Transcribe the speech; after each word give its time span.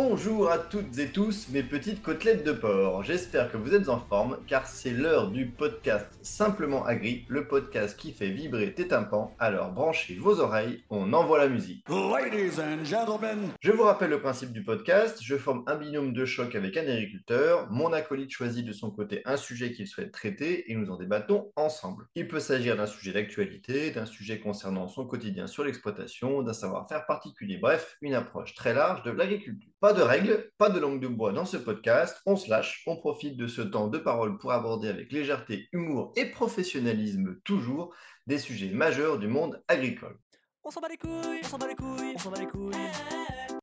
Bonjour 0.00 0.48
à 0.48 0.58
toutes 0.58 0.96
et 1.00 1.08
tous 1.08 1.48
mes 1.50 1.64
petites 1.64 2.02
côtelettes 2.02 2.44
de 2.44 2.52
porc. 2.52 3.02
J'espère 3.02 3.50
que 3.50 3.56
vous 3.56 3.74
êtes 3.74 3.88
en 3.88 3.98
forme 3.98 4.38
car 4.46 4.68
c'est 4.68 4.92
l'heure 4.92 5.28
du 5.28 5.46
podcast 5.46 6.06
Simplement 6.22 6.86
Agri, 6.86 7.24
le 7.26 7.48
podcast 7.48 7.98
qui 7.98 8.12
fait 8.12 8.30
vibrer 8.30 8.72
tes 8.72 8.86
tympans. 8.86 9.34
Alors 9.40 9.72
branchez 9.72 10.14
vos 10.14 10.38
oreilles, 10.38 10.84
on 10.88 11.12
envoie 11.12 11.38
la 11.38 11.48
musique. 11.48 11.84
Ladies 11.88 12.60
and 12.60 12.84
gentlemen. 12.84 13.48
Je 13.60 13.72
vous 13.72 13.82
rappelle 13.82 14.10
le 14.10 14.20
principe 14.20 14.52
du 14.52 14.62
podcast, 14.62 15.18
je 15.20 15.36
forme 15.36 15.64
un 15.66 15.74
binôme 15.74 16.12
de 16.12 16.24
choc 16.24 16.54
avec 16.54 16.76
un 16.76 16.86
agriculteur, 16.86 17.66
mon 17.68 17.92
acolyte 17.92 18.30
choisit 18.30 18.64
de 18.64 18.72
son 18.72 18.92
côté 18.92 19.20
un 19.24 19.36
sujet 19.36 19.72
qu'il 19.72 19.88
souhaite 19.88 20.12
traiter 20.12 20.70
et 20.70 20.76
nous 20.76 20.92
en 20.92 20.96
débattons 20.96 21.50
ensemble. 21.56 22.06
Il 22.14 22.28
peut 22.28 22.38
s'agir 22.38 22.76
d'un 22.76 22.86
sujet 22.86 23.12
d'actualité, 23.12 23.90
d'un 23.90 24.06
sujet 24.06 24.38
concernant 24.38 24.86
son 24.86 25.06
quotidien 25.06 25.48
sur 25.48 25.64
l'exploitation, 25.64 26.42
d'un 26.42 26.52
savoir-faire 26.52 27.04
particulier, 27.04 27.56
bref, 27.56 27.96
une 28.00 28.14
approche 28.14 28.54
très 28.54 28.74
large 28.74 29.02
de 29.02 29.10
l'agriculture. 29.10 29.72
Pas 29.88 29.94
de 29.94 30.02
règles, 30.02 30.50
pas 30.58 30.68
de 30.68 30.78
langue 30.78 31.00
de 31.00 31.08
bois 31.08 31.32
dans 31.32 31.46
ce 31.46 31.56
podcast, 31.56 32.20
on 32.26 32.36
se 32.36 32.50
lâche, 32.50 32.82
on 32.86 32.98
profite 32.98 33.38
de 33.38 33.46
ce 33.46 33.62
temps 33.62 33.88
de 33.88 33.96
parole 33.96 34.36
pour 34.36 34.52
aborder 34.52 34.88
avec 34.88 35.10
légèreté, 35.10 35.66
humour 35.72 36.12
et 36.14 36.26
professionnalisme 36.26 37.40
toujours 37.42 37.94
des 38.26 38.36
sujets 38.36 38.68
majeurs 38.68 39.18
du 39.18 39.28
monde 39.28 39.64
agricole. 39.66 40.18
On 40.62 40.70
s'en 40.70 40.82
bat 40.82 40.88
les 40.88 40.98
couilles, 40.98 41.40
on 41.42 41.46
s'en 41.46 41.56
bat 41.56 41.68
les 41.68 41.74
couilles, 41.74 42.12
on 42.14 42.18
s'en 42.18 42.30
bat 42.30 42.38
les 42.38 42.46
couilles. 42.46 42.74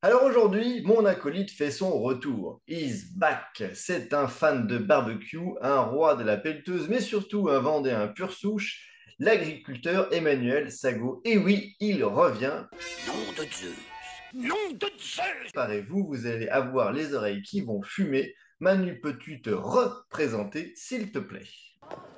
Alors 0.02 0.24
aujourd'hui, 0.24 0.82
mon 0.82 1.04
acolyte 1.04 1.52
fait 1.52 1.70
son 1.70 1.96
retour. 1.96 2.60
Is 2.66 3.04
back. 3.14 3.62
C'est 3.74 4.12
un 4.12 4.26
fan 4.26 4.66
de 4.66 4.78
barbecue, 4.78 5.38
un 5.62 5.78
roi 5.78 6.16
de 6.16 6.24
la 6.24 6.38
pelleteuse, 6.38 6.88
mais 6.88 7.00
surtout 7.00 7.48
un 7.50 7.60
Vendéen 7.60 8.08
pur 8.08 8.32
souche, 8.32 8.84
l'agriculteur 9.20 10.12
Emmanuel 10.12 10.72
Sago. 10.72 11.22
Et 11.24 11.38
oui, 11.38 11.76
il 11.78 12.02
revient. 12.02 12.64
Nom 13.06 13.14
de 13.38 13.48
Zeus. 13.48 13.95
Nom 14.36 14.54
de 14.74 14.86
Zeus. 14.98 15.24
Préparez-vous, 15.44 16.06
vous 16.06 16.26
allez 16.26 16.46
avoir 16.48 16.92
les 16.92 17.14
oreilles 17.14 17.40
qui 17.40 17.62
vont 17.62 17.80
fumer. 17.80 18.34
Manu, 18.60 19.00
peux-tu 19.00 19.40
te 19.40 19.48
représenter, 19.48 20.74
s'il 20.76 21.10
te 21.10 21.18
plaît? 21.18 21.46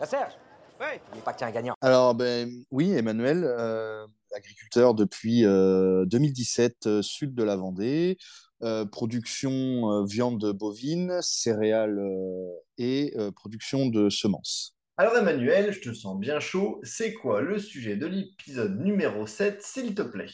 Ah, 0.01 0.07
Serge 0.07 0.33
Oui. 0.81 0.87
N'oublie 1.07 1.21
pas 1.21 1.33
qu'il 1.33 1.43
y 1.43 1.45
a 1.45 1.47
un 1.47 1.53
gagnant. 1.53 1.75
Alors, 1.81 2.17
ben, 2.17 2.51
oui, 2.73 2.91
Emmanuel, 2.93 3.45
euh, 3.45 4.05
agriculteur 4.35 4.95
depuis 4.95 5.45
euh, 5.45 6.07
2017, 6.07 6.89
euh, 6.89 7.03
sud 7.03 7.37
de 7.37 7.45
la 7.45 7.55
Vendée, 7.55 8.19
euh, 8.65 8.85
production 8.85 9.53
euh, 9.53 10.05
viande 10.05 10.53
bovine, 10.53 11.21
céréales 11.23 12.01
euh, 12.01 12.51
et 12.79 13.15
euh, 13.17 13.31
production 13.31 13.87
de 13.87 14.11
semences. 14.11 14.75
Alors 14.97 15.17
Emmanuel, 15.17 15.73
je 15.73 15.81
te 15.81 15.95
sens 15.95 16.19
bien 16.19 16.41
chaud. 16.41 16.81
C'est 16.83 17.13
quoi 17.15 17.43
le 17.43 17.61
sujet 17.61 17.95
de 17.95 18.07
l'épisode 18.07 18.81
numéro 18.81 19.29
7, 19.29 19.63
s'il 19.63 19.95
te 19.95 20.03
plaît? 20.03 20.27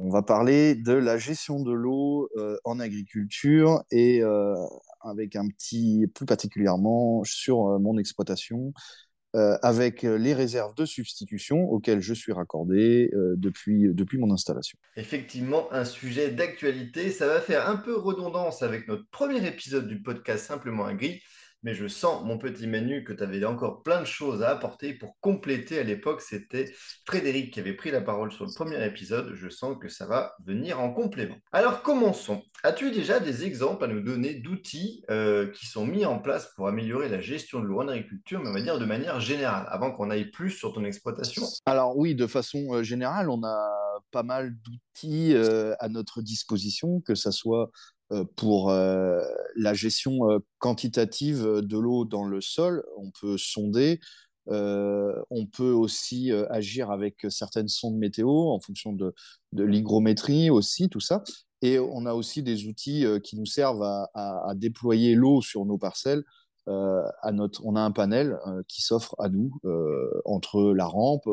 On 0.00 0.10
va 0.10 0.22
parler 0.22 0.74
de 0.74 0.92
la 0.92 1.18
gestion 1.18 1.60
de 1.60 1.72
l'eau 1.72 2.28
euh, 2.36 2.56
en 2.64 2.80
agriculture 2.80 3.82
et 3.90 4.22
euh, 4.22 4.54
avec 5.00 5.36
un 5.36 5.48
petit, 5.48 6.06
plus 6.14 6.26
particulièrement 6.26 7.22
sur 7.24 7.66
euh, 7.66 7.78
mon 7.78 7.98
exploitation, 7.98 8.72
avec 9.62 10.02
les 10.02 10.32
réserves 10.32 10.76
de 10.76 10.84
substitution 10.84 11.68
auxquelles 11.68 12.00
je 12.00 12.14
suis 12.14 12.32
raccordé 12.32 13.10
depuis, 13.34 13.88
depuis 13.92 14.16
mon 14.16 14.30
installation. 14.32 14.78
Effectivement, 14.94 15.66
un 15.72 15.84
sujet 15.84 16.30
d'actualité. 16.30 17.10
Ça 17.10 17.26
va 17.26 17.40
faire 17.40 17.68
un 17.68 17.74
peu 17.74 17.96
redondance 17.96 18.62
avec 18.62 18.86
notre 18.86 19.10
premier 19.10 19.44
épisode 19.44 19.88
du 19.88 20.00
podcast 20.00 20.46
Simplement 20.46 20.84
Agri. 20.84 21.20
Mais 21.64 21.74
je 21.74 21.88
sens, 21.88 22.22
mon 22.24 22.38
petit 22.38 22.66
Manu, 22.66 23.04
que 23.04 23.12
tu 23.12 23.22
avais 23.22 23.44
encore 23.44 23.82
plein 23.82 24.00
de 24.00 24.06
choses 24.06 24.42
à 24.42 24.50
apporter 24.50 24.92
pour 24.92 25.16
compléter. 25.20 25.78
À 25.78 25.82
l'époque, 25.82 26.20
c'était 26.20 26.72
Frédéric 27.06 27.54
qui 27.54 27.60
avait 27.60 27.72
pris 27.72 27.90
la 27.90 28.02
parole 28.02 28.30
sur 28.30 28.44
le 28.44 28.52
premier 28.54 28.84
épisode. 28.84 29.32
Je 29.34 29.48
sens 29.48 29.76
que 29.80 29.88
ça 29.88 30.06
va 30.06 30.34
venir 30.44 30.78
en 30.78 30.92
complément. 30.92 31.36
Alors, 31.52 31.82
commençons. 31.82 32.42
As-tu 32.62 32.90
déjà 32.90 33.18
des 33.18 33.44
exemples 33.44 33.84
à 33.84 33.86
nous 33.88 34.00
donner 34.00 34.34
d'outils 34.34 35.04
euh, 35.10 35.50
qui 35.52 35.66
sont 35.66 35.86
mis 35.86 36.04
en 36.04 36.18
place 36.18 36.52
pour 36.54 36.68
améliorer 36.68 37.08
la 37.08 37.20
gestion 37.20 37.60
de 37.60 37.64
l'eau 37.64 37.80
en 37.80 37.88
agriculture, 37.88 38.40
mais 38.40 38.50
on 38.50 38.52
va 38.52 38.60
dire 38.60 38.78
de 38.78 38.84
manière 38.84 39.20
générale, 39.20 39.66
avant 39.70 39.90
qu'on 39.90 40.10
aille 40.10 40.30
plus 40.30 40.50
sur 40.50 40.72
ton 40.74 40.84
exploitation? 40.84 41.42
Alors 41.66 41.96
oui, 41.96 42.14
de 42.14 42.26
façon 42.26 42.74
euh, 42.74 42.82
générale, 42.82 43.30
on 43.30 43.42
a 43.42 43.70
pas 44.10 44.22
mal 44.22 44.54
d'outils 44.62 45.34
euh, 45.34 45.74
à 45.80 45.88
notre 45.88 46.22
disposition, 46.22 47.00
que 47.00 47.14
ce 47.14 47.30
soit 47.30 47.70
pour 48.36 48.70
euh, 48.70 49.22
la 49.56 49.74
gestion 49.74 50.30
euh, 50.30 50.38
quantitative 50.58 51.42
de 51.42 51.78
l'eau 51.78 52.04
dans 52.04 52.24
le 52.24 52.40
sol. 52.40 52.84
On 52.96 53.10
peut 53.20 53.38
sonder, 53.38 54.00
euh, 54.48 55.14
on 55.30 55.46
peut 55.46 55.72
aussi 55.72 56.30
euh, 56.30 56.46
agir 56.50 56.90
avec 56.90 57.26
certaines 57.30 57.68
sondes 57.68 57.96
météo 57.96 58.28
en 58.28 58.60
fonction 58.60 58.92
de, 58.92 59.14
l'hygrométrie 59.52 60.50
aussi, 60.50 60.88
tout 60.88 61.00
ça. 61.00 61.22
Et 61.62 61.78
on 61.78 62.04
a 62.04 62.12
aussi 62.12 62.42
des 62.42 62.66
outils 62.66 63.06
euh, 63.06 63.18
qui 63.20 63.36
nous 63.36 63.46
servent 63.46 63.82
à 63.82 64.52
déployer 64.54 65.14
l'eau 65.14 65.40
sur 65.40 65.64
nos 65.64 65.78
parcelles. 65.78 66.24
Euh, 66.68 67.02
on 67.62 67.76
a 67.76 67.80
un 67.80 67.90
panel 67.90 68.38
euh, 68.46 68.62
qui 68.68 68.82
s'offre 68.82 69.14
à 69.18 69.28
nous 69.28 69.52
euh, 69.64 70.22
entre 70.24 70.72
la 70.74 70.86
rampe, 70.86 71.26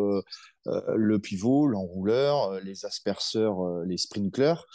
le 0.65 1.17
pivot, 1.17 1.65
l'enrouleur, 1.67 2.59
les 2.63 2.85
asperceurs, 2.85 3.83
les 3.85 3.97
sprinklers, 3.97 4.65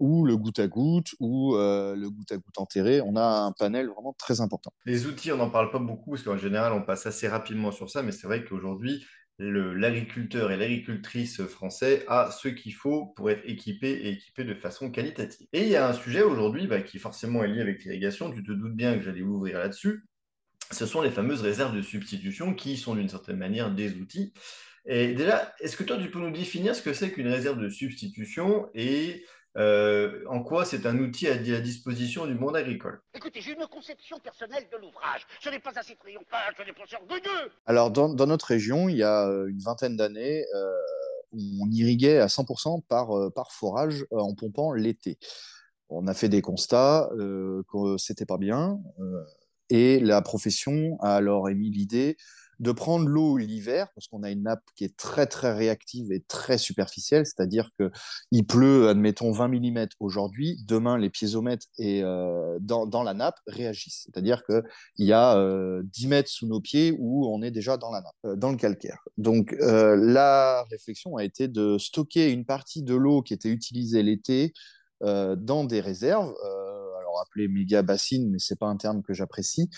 ou 0.00 0.26
le 0.26 0.36
goutte 0.36 0.58
à 0.58 0.68
goutte, 0.68 1.14
ou 1.20 1.54
le 1.56 2.08
goutte 2.08 2.32
à 2.32 2.36
goutte 2.36 2.58
enterré. 2.58 3.00
On 3.00 3.16
a 3.16 3.24
un 3.24 3.52
panel 3.52 3.88
vraiment 3.88 4.14
très 4.18 4.42
important. 4.42 4.72
Les 4.84 5.06
outils, 5.06 5.32
on 5.32 5.38
n'en 5.38 5.50
parle 5.50 5.70
pas 5.70 5.78
beaucoup 5.78 6.10
parce 6.10 6.22
qu'en 6.22 6.36
général, 6.36 6.72
on 6.72 6.82
passe 6.82 7.06
assez 7.06 7.28
rapidement 7.28 7.72
sur 7.72 7.88
ça, 7.88 8.02
mais 8.02 8.12
c'est 8.12 8.26
vrai 8.26 8.44
qu'aujourd'hui, 8.44 9.06
l'agriculteur 9.38 10.50
et 10.50 10.56
l'agricultrice 10.56 11.42
français 11.42 12.04
a 12.08 12.30
ce 12.30 12.48
qu'il 12.48 12.74
faut 12.74 13.06
pour 13.16 13.30
être 13.30 13.42
équipé 13.44 13.90
et 13.90 14.10
équipé 14.10 14.44
de 14.44 14.54
façon 14.54 14.90
qualitative. 14.90 15.46
Et 15.52 15.62
il 15.62 15.68
y 15.68 15.76
a 15.76 15.88
un 15.88 15.92
sujet 15.92 16.22
aujourd'hui 16.22 16.66
bah, 16.66 16.80
qui 16.80 16.98
forcément 16.98 17.44
est 17.44 17.48
lié 17.48 17.60
avec 17.60 17.84
l'irrigation, 17.84 18.32
tu 18.32 18.42
te 18.42 18.52
doutes 18.52 18.74
bien 18.74 18.96
que 18.96 19.04
j'allais 19.04 19.22
ouvrir 19.22 19.58
là-dessus, 19.58 20.04
ce 20.70 20.86
sont 20.86 21.02
les 21.02 21.10
fameuses 21.10 21.42
réserves 21.42 21.76
de 21.76 21.82
substitution 21.82 22.54
qui 22.54 22.76
sont 22.76 22.94
d'une 22.94 23.08
certaine 23.08 23.36
manière 23.36 23.70
des 23.70 23.94
outils. 23.94 24.32
Et 24.86 25.14
déjà, 25.14 25.52
est-ce 25.60 25.76
que 25.76 25.82
toi, 25.82 25.98
tu 25.98 26.10
peux 26.10 26.20
nous 26.20 26.30
définir 26.30 26.74
ce 26.74 26.82
que 26.82 26.92
c'est 26.92 27.10
qu'une 27.10 27.28
réserve 27.28 27.60
de 27.60 27.68
substitution 27.68 28.68
et 28.74 29.24
euh, 29.56 30.24
en 30.28 30.42
quoi 30.42 30.64
c'est 30.64 30.86
un 30.86 30.98
outil 30.98 31.28
à, 31.28 31.32
à 31.32 31.60
disposition 31.60 32.26
du 32.26 32.34
monde 32.34 32.56
agricole? 32.56 33.00
Écoutez, 33.14 33.40
j'ai 33.40 33.52
une 33.52 33.66
conception 33.66 34.18
personnelle 34.18 34.64
de 34.70 34.76
l'ouvrage. 34.76 35.26
Ce 35.40 35.48
n'est 35.48 35.58
pas 35.58 35.72
assez 35.76 35.96
triomphal, 35.96 36.54
ce 36.56 36.62
n'est 36.62 36.72
pas 36.72 36.84
assez 36.84 36.96
orgueilleux. 36.96 37.50
Alors, 37.66 37.90
dans, 37.90 38.08
dans 38.08 38.26
notre 38.26 38.46
région, 38.46 38.88
il 38.88 38.96
y 38.96 39.02
a 39.02 39.28
euh, 39.28 39.46
une 39.48 39.60
vingtaine 39.60 39.96
d'années, 39.96 40.44
euh, 40.54 40.72
on 41.32 41.70
irriguait 41.70 42.18
à 42.18 42.26
100% 42.26 42.82
par, 42.88 43.16
euh, 43.16 43.30
par 43.30 43.52
forage 43.52 44.06
en 44.10 44.34
pompant 44.34 44.72
l'été. 44.72 45.18
On 45.88 46.06
a 46.06 46.14
fait 46.14 46.28
des 46.28 46.42
constats 46.42 47.10
euh, 47.16 47.62
que 47.72 47.96
c'était 47.98 48.26
pas 48.26 48.38
bien 48.38 48.80
euh, 48.98 49.24
et 49.70 50.00
la 50.00 50.22
profession 50.22 50.96
a 51.00 51.16
alors 51.16 51.48
émis 51.48 51.70
l'idée 51.70 52.16
de 52.58 52.72
prendre 52.72 53.06
l'eau 53.06 53.36
l'hiver 53.36 53.88
parce 53.94 54.08
qu'on 54.08 54.22
a 54.22 54.30
une 54.30 54.44
nappe 54.44 54.62
qui 54.74 54.84
est 54.84 54.96
très 54.96 55.26
très 55.26 55.52
réactive 55.52 56.12
et 56.12 56.20
très 56.20 56.58
superficielle, 56.58 57.26
c'est-à-dire 57.26 57.70
que 57.78 57.90
il 58.30 58.46
pleut, 58.46 58.88
admettons 58.88 59.32
20 59.32 59.48
mm 59.48 59.86
aujourd'hui, 60.00 60.56
demain 60.66 60.98
les 60.98 61.10
piézomètres 61.10 61.66
et 61.78 62.02
euh, 62.02 62.58
dans, 62.60 62.86
dans 62.86 63.02
la 63.02 63.14
nappe 63.14 63.38
réagissent, 63.46 64.04
c'est-à-dire 64.06 64.44
que 64.44 64.62
il 64.96 65.06
y 65.06 65.12
a 65.12 65.36
euh, 65.36 65.82
10 65.84 66.08
mètres 66.08 66.30
sous 66.30 66.46
nos 66.46 66.60
pieds 66.60 66.94
où 66.98 67.26
on 67.28 67.42
est 67.42 67.50
déjà 67.50 67.76
dans 67.76 67.90
la 67.90 68.00
nappe, 68.00 68.14
euh, 68.24 68.36
dans 68.36 68.50
le 68.50 68.56
calcaire. 68.56 69.02
Donc 69.18 69.52
euh, 69.54 69.96
la 69.96 70.64
réflexion 70.70 71.16
a 71.16 71.24
été 71.24 71.48
de 71.48 71.78
stocker 71.78 72.30
une 72.30 72.44
partie 72.44 72.82
de 72.82 72.94
l'eau 72.94 73.22
qui 73.22 73.34
était 73.34 73.50
utilisée 73.50 74.02
l'été 74.02 74.52
euh, 75.02 75.36
dans 75.36 75.64
des 75.64 75.80
réserves, 75.80 76.32
euh, 76.42 76.55
alors 77.16 77.22
appelées 77.26 77.48
méga 77.48 77.82
bassines, 77.82 78.30
mais 78.30 78.38
c'est 78.38 78.58
pas 78.58 78.66
un 78.66 78.76
terme 78.76 79.02
que 79.02 79.12
j'apprécie. 79.12 79.70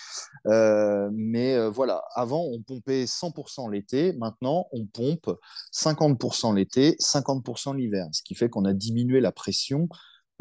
Euh, 0.47 1.11
mais 1.13 1.55
euh, 1.55 1.71
voilà, 1.71 2.03
avant 2.15 2.45
on 2.45 2.61
pompait 2.63 3.05
100% 3.05 3.71
l'été, 3.71 4.13
maintenant 4.15 4.67
on 4.73 4.87
pompe 4.87 5.31
50% 5.73 6.55
l'été, 6.55 6.97
50% 7.01 7.77
l'hiver, 7.77 8.07
ce 8.13 8.23
qui 8.23 8.35
fait 8.35 8.49
qu'on 8.49 8.65
a 8.65 8.73
diminué 8.73 9.21
la 9.21 9.33
pression 9.33 9.89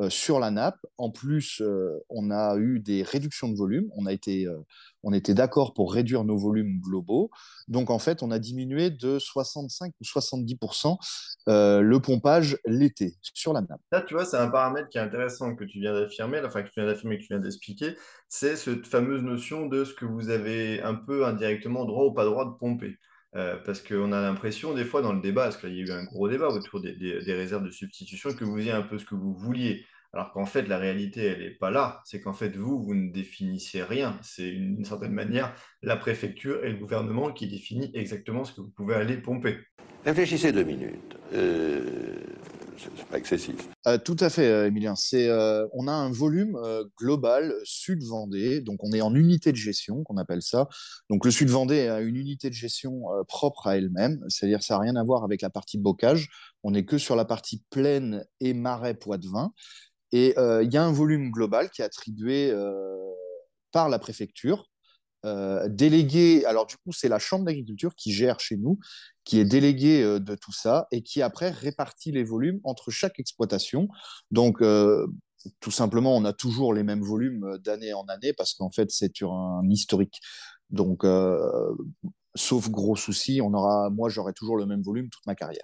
sur 0.09 0.39
la 0.39 0.51
nappe. 0.51 0.79
En 0.97 1.09
plus, 1.09 1.61
euh, 1.61 2.03
on 2.09 2.31
a 2.31 2.57
eu 2.57 2.79
des 2.79 3.03
réductions 3.03 3.49
de 3.49 3.55
volume. 3.55 3.89
On 3.95 4.05
a 4.05 4.13
été, 4.13 4.45
euh, 4.45 4.57
on 5.03 5.13
était 5.13 5.33
d'accord 5.33 5.73
pour 5.73 5.94
réduire 5.94 6.23
nos 6.23 6.38
volumes 6.38 6.79
globaux. 6.79 7.31
Donc, 7.67 7.89
en 7.89 7.99
fait, 7.99 8.23
on 8.23 8.31
a 8.31 8.39
diminué 8.39 8.89
de 8.89 9.19
65 9.19 9.94
ou 9.99 10.03
70% 10.03 10.97
euh, 11.47 11.81
le 11.81 11.99
pompage 11.99 12.57
l'été 12.65 13.15
sur 13.21 13.53
la 13.53 13.61
nappe. 13.61 13.81
Là, 13.91 14.01
tu 14.01 14.13
vois, 14.13 14.25
c'est 14.25 14.38
un 14.38 14.49
paramètre 14.49 14.89
qui 14.89 14.97
est 14.97 15.01
intéressant 15.01 15.55
que 15.55 15.63
tu 15.63 15.79
viens 15.79 15.94
d'affirmer, 15.94 16.41
enfin 16.45 16.63
que 16.63 16.67
tu 16.67 16.79
viens 16.79 16.88
d'affirmer, 16.88 17.17
que 17.17 17.23
tu 17.23 17.29
viens 17.29 17.39
d'expliquer, 17.39 17.95
c'est 18.27 18.55
cette 18.55 18.85
fameuse 18.85 19.23
notion 19.23 19.65
de 19.65 19.83
ce 19.83 19.94
que 19.94 20.05
vous 20.05 20.29
avez 20.29 20.81
un 20.81 20.95
peu 20.95 21.25
indirectement 21.25 21.85
droit 21.85 22.05
ou 22.05 22.13
pas 22.13 22.25
droit 22.25 22.45
de 22.45 22.57
pomper. 22.57 22.97
Euh, 23.35 23.57
parce 23.65 23.81
qu'on 23.81 24.12
a 24.13 24.21
l'impression, 24.21 24.74
des 24.74 24.85
fois, 24.85 25.01
dans 25.01 25.13
le 25.13 25.21
débat, 25.21 25.44
parce 25.44 25.57
qu'il 25.57 25.75
y 25.75 25.81
a 25.81 25.85
eu 25.85 25.91
un 25.91 26.06
gros 26.06 26.29
débat 26.29 26.47
autour 26.47 26.81
des, 26.81 26.94
réserves 27.27 27.65
de 27.65 27.71
substitution, 27.71 28.33
que 28.33 28.44
vous 28.44 28.57
ayez 28.59 28.71
un 28.71 28.81
peu 28.81 28.97
ce 28.97 29.06
que 29.06 29.15
vous 29.15 29.33
vouliez. 29.33 29.85
Alors 30.13 30.31
qu'en 30.31 30.45
fait, 30.45 30.63
la 30.63 30.77
réalité, 30.77 31.25
elle 31.25 31.39
n'est 31.39 31.51
pas 31.51 31.69
là. 31.69 32.01
C'est 32.06 32.21
qu'en 32.21 32.33
fait, 32.33 32.56
vous, 32.56 32.81
vous 32.81 32.95
ne 32.95 33.12
définissiez 33.12 33.83
rien. 33.83 34.18
C'est 34.24 34.50
une- 34.50 34.75
d'une 34.75 34.85
certaine 34.85 35.12
manière 35.12 35.53
la 35.83 35.97
préfecture 35.97 36.63
et 36.63 36.71
le 36.71 36.77
gouvernement 36.77 37.31
qui 37.31 37.47
définit 37.47 37.91
exactement 37.94 38.45
ce 38.45 38.53
que 38.53 38.62
vous 38.62 38.69
pouvez 38.69 38.95
aller 38.95 39.18
pomper. 39.18 39.57
Réfléchissez 40.06 40.53
deux 40.53 40.63
minutes. 40.63 41.18
Euh, 41.33 42.15
c'est 42.77 43.06
pas 43.07 43.18
excessif. 43.18 43.56
Euh, 43.88 43.97
tout 43.97 44.15
à 44.19 44.29
fait, 44.29 44.47
euh, 44.47 44.68
Emilien. 44.68 44.94
Euh, 45.13 45.68
on 45.74 45.88
a 45.88 45.91
un 45.91 46.12
volume 46.12 46.57
global 46.97 47.53
Sud-Vendée, 47.63 48.62
donc 48.62 48.83
on 48.83 48.91
est 48.91 49.01
en 49.01 49.13
unité 49.15 49.51
de 49.51 49.57
gestion, 49.57 50.03
qu'on 50.03 50.18
appelle 50.18 50.41
ça. 50.41 50.68
Donc 51.09 51.25
le 51.25 51.31
Sud-Vendée 51.31 51.88
a 51.88 52.01
une 52.01 52.15
unité 52.15 52.50
de 52.50 52.53
gestion 52.53 53.03
propre 53.27 53.68
à 53.68 53.77
elle-même, 53.77 54.24
c'est-à-dire 54.29 54.63
ça 54.63 54.75
n'a 54.75 54.81
rien 54.81 54.95
à 54.95 55.03
voir 55.03 55.24
avec 55.24 55.41
la 55.41 55.50
partie 55.50 55.77
bocage. 55.77 56.29
On 56.63 56.71
n'est 56.71 56.85
que 56.85 56.97
sur 56.97 57.15
la 57.15 57.25
partie 57.25 57.63
plaine 57.69 58.25
et 58.39 58.53
marais 58.53 58.94
Poitevin. 58.94 59.51
Et 60.12 60.35
il 60.38 60.73
y 60.73 60.77
a 60.77 60.83
un 60.83 60.91
volume 60.91 61.31
global 61.31 61.69
qui 61.69 61.81
est 61.81 61.85
attribué 61.85 62.53
par 63.71 63.89
la 63.89 64.00
préfecture 64.00 64.69
euh, 65.25 65.68
délégué, 65.69 66.46
alors 66.46 66.66
du 66.66 66.75
coup, 66.78 66.92
c'est 66.92 67.10
la 67.10 67.19
Chambre 67.19 67.46
d'agriculture 67.46 67.96
qui 67.96 68.12
gère 68.12 68.40
chez 68.40 68.58
nous, 68.58 68.80
qui 69.28 69.40
est 69.40 69.46
déléguée 69.46 70.02
euh, 70.04 70.19
de 70.19 70.36
tout 70.36 70.54
ça 70.54 70.88
et 70.92 71.02
qui 71.02 71.22
après 71.22 71.50
répartit 71.50 72.12
les 72.12 72.24
volumes 72.24 72.62
entre 72.64 72.92
chaque 72.92 73.19
exploitation. 73.19 73.90
Donc, 74.31 74.62
euh, 74.62 75.06
tout 75.60 75.72
simplement, 75.72 76.16
on 76.16 76.24
a 76.24 76.34
toujours 76.34 76.74
les 76.74 76.84
mêmes 76.84 77.02
volumes 77.02 77.44
euh, 77.44 77.58
d'année 77.58 77.94
en 77.94 78.06
année 78.06 78.31
parce 78.31 78.54
qu'en 78.54 78.72
fait, 78.72 78.90
c'est 78.90 79.16
sur 79.16 79.34
un 79.34 79.69
historique. 79.69 80.22
Donc, 80.69 81.06
sauf 82.36 82.69
gros 82.69 82.98
souci, 82.98 83.40
on 83.42 83.54
aura, 83.54 83.90
moi, 83.90 84.10
j'aurai 84.10 84.34
toujours 84.34 84.58
le 84.58 84.66
même 84.66 84.81
volume 84.81 85.10
toute 85.10 85.25
ma 85.25 85.34
carrière. 85.34 85.64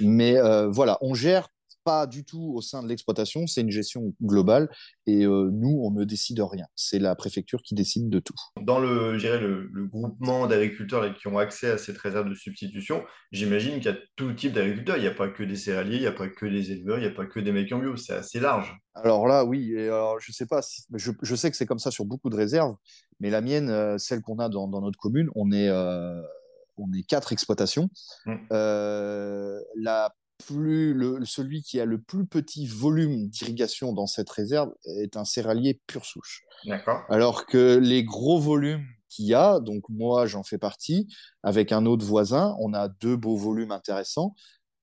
Mais 0.00 0.34
voilà, 0.68 0.98
on 1.00 1.14
gère 1.14 1.48
pas 1.84 2.06
du 2.06 2.24
tout 2.24 2.52
au 2.54 2.60
sein 2.60 2.82
de 2.82 2.88
l'exploitation, 2.88 3.46
c'est 3.46 3.60
une 3.62 3.70
gestion 3.70 4.14
globale 4.22 4.68
et 5.06 5.24
euh, 5.24 5.50
nous, 5.52 5.80
on 5.82 5.90
ne 5.90 6.04
décide 6.04 6.40
rien. 6.40 6.66
C'est 6.76 6.98
la 6.98 7.14
préfecture 7.14 7.62
qui 7.62 7.74
décide 7.74 8.08
de 8.08 8.20
tout. 8.20 8.34
Dans 8.60 8.78
le, 8.78 9.16
le, 9.16 9.68
le 9.72 9.86
groupement 9.86 10.46
d'agriculteurs 10.46 11.14
qui 11.14 11.28
ont 11.28 11.38
accès 11.38 11.70
à 11.70 11.78
cette 11.78 11.98
réserve 11.98 12.28
de 12.28 12.34
substitution, 12.34 13.04
j'imagine 13.32 13.74
qu'il 13.76 13.86
y 13.86 13.94
a 13.94 13.98
tout 14.16 14.32
type 14.32 14.52
d'agriculteurs. 14.52 14.96
Il 14.96 15.02
n'y 15.02 15.06
a 15.08 15.14
pas 15.14 15.28
que 15.28 15.42
des 15.42 15.56
céréaliers, 15.56 15.96
il 15.96 16.00
n'y 16.02 16.06
a 16.06 16.12
pas 16.12 16.28
que 16.28 16.46
des 16.46 16.72
éleveurs, 16.72 16.98
il 16.98 17.02
n'y 17.02 17.08
a 17.08 17.14
pas 17.14 17.26
que 17.26 17.40
des 17.40 17.52
mecs 17.52 17.72
en 17.72 17.78
bio. 17.78 17.96
C'est 17.96 18.14
assez 18.14 18.40
large. 18.40 18.76
Alors 18.94 19.26
là, 19.26 19.44
oui, 19.44 19.72
et 19.72 19.86
alors, 19.86 20.20
je 20.20 20.32
sais 20.32 20.46
pas, 20.46 20.60
si- 20.62 20.82
je, 20.94 21.12
je 21.22 21.34
sais 21.34 21.50
que 21.50 21.56
c'est 21.56 21.66
comme 21.66 21.78
ça 21.78 21.90
sur 21.90 22.04
beaucoup 22.04 22.28
de 22.30 22.36
réserves, 22.36 22.74
mais 23.20 23.30
la 23.30 23.40
mienne, 23.40 23.70
euh, 23.70 23.96
celle 23.98 24.20
qu'on 24.20 24.38
a 24.38 24.48
dans, 24.48 24.68
dans 24.68 24.80
notre 24.82 24.98
commune, 24.98 25.28
on 25.34 25.50
est, 25.50 25.68
euh, 25.68 26.20
on 26.76 26.92
est 26.92 27.02
quatre 27.02 27.32
exploitations. 27.32 27.88
Mm. 28.26 28.34
Euh, 28.52 29.60
la 29.76 30.14
plus, 30.46 30.94
le, 30.94 31.24
celui 31.24 31.62
qui 31.62 31.80
a 31.80 31.84
le 31.84 32.00
plus 32.00 32.26
petit 32.26 32.66
volume 32.66 33.28
d'irrigation 33.28 33.92
dans 33.92 34.06
cette 34.06 34.30
réserve 34.30 34.72
est 34.84 35.16
un 35.16 35.24
céréalier 35.24 35.80
pure 35.86 36.04
souche. 36.04 36.42
D'accord. 36.66 37.02
Alors 37.08 37.46
que 37.46 37.76
les 37.76 38.04
gros 38.04 38.38
volumes 38.38 38.86
qu'il 39.08 39.26
y 39.26 39.34
a, 39.34 39.60
donc 39.60 39.84
moi 39.88 40.26
j'en 40.26 40.42
fais 40.42 40.58
partie, 40.58 41.08
avec 41.42 41.72
un 41.72 41.86
autre 41.86 42.04
voisin, 42.04 42.56
on 42.60 42.72
a 42.74 42.88
deux 42.88 43.16
beaux 43.16 43.36
volumes 43.36 43.72
intéressants. 43.72 44.34